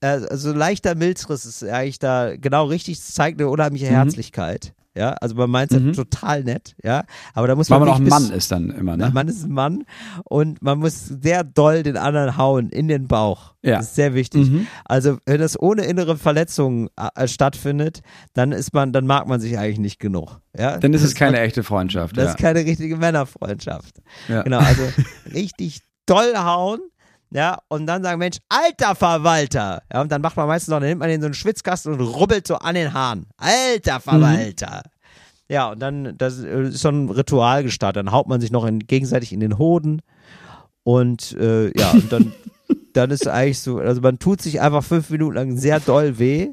[0.00, 4.74] äh, also leichter Milzriss ist eigentlich da genau richtig, das zeigt eine unheimliche Herzlichkeit.
[4.98, 7.94] Ja, also man meint es ja total nett, ja, aber da muss Weil man, man
[7.94, 9.10] auch ein Mann ist dann immer, ein ne?
[9.14, 9.84] Mann ist ein Mann
[10.24, 13.54] und man muss sehr doll den anderen hauen in den Bauch.
[13.62, 13.76] Ja.
[13.76, 14.50] Das ist sehr wichtig.
[14.84, 18.00] Also wenn das ohne innere Verletzungen äh, stattfindet,
[18.34, 20.40] dann ist man, dann mag man sich eigentlich nicht genug.
[20.56, 20.78] Ja?
[20.78, 22.16] Dann ist das es keine echte Freundschaft.
[22.16, 22.30] das ja.
[22.30, 24.02] ist keine richtige Männerfreundschaft.
[24.26, 24.42] Ja.
[24.42, 24.82] Genau, also
[25.32, 26.80] richtig doll hauen.
[27.30, 29.82] Ja, und dann sagen, Mensch, alter Verwalter.
[29.92, 32.00] Ja, und dann macht man meistens noch, dann nimmt man den so einen Schwitzkasten und
[32.00, 33.26] rubbelt so an den Haaren.
[33.36, 34.82] Alter Verwalter.
[35.48, 37.96] Ja, und dann, das ist so ein Ritual gestartet.
[38.06, 40.00] Dann haut man sich noch in, gegenseitig in den Hoden.
[40.84, 42.32] Und äh, ja, und dann,
[42.94, 46.50] dann ist eigentlich so, also man tut sich einfach fünf Minuten lang sehr doll weh.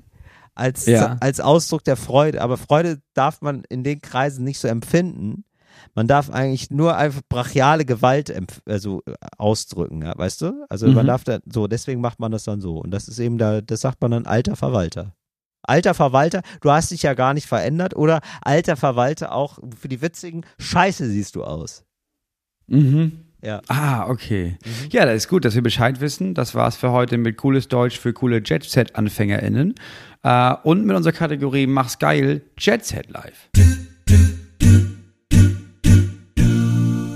[0.58, 1.18] Als, Ja.
[1.20, 2.42] als Ausdruck der Freude.
[2.42, 5.44] Aber Freude darf man in den Kreisen nicht so empfinden.
[5.96, 8.34] Man darf eigentlich nur einfach brachiale Gewalt
[8.68, 10.66] also, äh, ausdrücken, ja, weißt du?
[10.70, 12.80] Also man darf da, so, deswegen macht man das dann so.
[12.80, 15.16] Und das ist eben da, das sagt man dann alter Verwalter.
[15.64, 17.96] Alter Verwalter, du hast dich ja gar nicht verändert.
[17.96, 21.86] Oder alter Verwalter auch für die Witzigen, scheiße siehst du aus.
[22.68, 23.26] Mhm.
[23.42, 23.62] Ja.
[23.68, 24.58] Ah, okay.
[24.90, 26.34] Ja, das ist gut, dass wir Bescheid wissen.
[26.34, 29.76] Das war's für heute mit cooles Deutsch für coole Jet-Set-AnfängerInnen.
[30.24, 33.50] Äh, und mit unserer Kategorie Mach's geil, Jet-Set Live.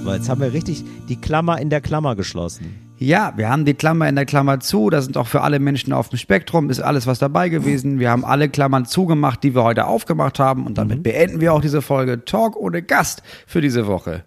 [0.10, 2.74] Weil jetzt haben wir richtig die Klammer in der Klammer geschlossen.
[2.98, 4.90] Ja, wir haben die Klammer in der Klammer zu.
[4.90, 8.00] Da sind auch für alle Menschen auf dem Spektrum, ist alles was dabei gewesen.
[8.00, 10.66] Wir haben alle Klammern zugemacht, die wir heute aufgemacht haben.
[10.66, 14.26] Und damit beenden wir auch diese Folge Talk ohne Gast für diese Woche.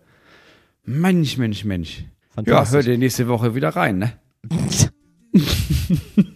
[0.85, 2.05] Mensch, Mensch, Mensch.
[2.47, 4.13] Ja, hört ihr nächste Woche wieder rein, ne?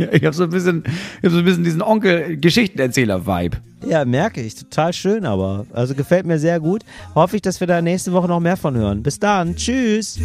[0.00, 3.58] ja, ich habe so ein bisschen, ich hab so ein bisschen diesen Onkel-Geschichtenerzähler-Vibe.
[3.86, 4.54] Ja, merke ich.
[4.54, 5.66] Total schön, aber.
[5.72, 6.82] Also gefällt mir sehr gut.
[7.14, 9.02] Hoffe ich, dass wir da nächste Woche noch mehr von hören.
[9.02, 9.56] Bis dann.
[9.56, 10.18] Tschüss.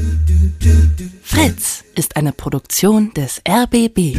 [1.22, 4.18] Fritz ist eine Produktion des RBB.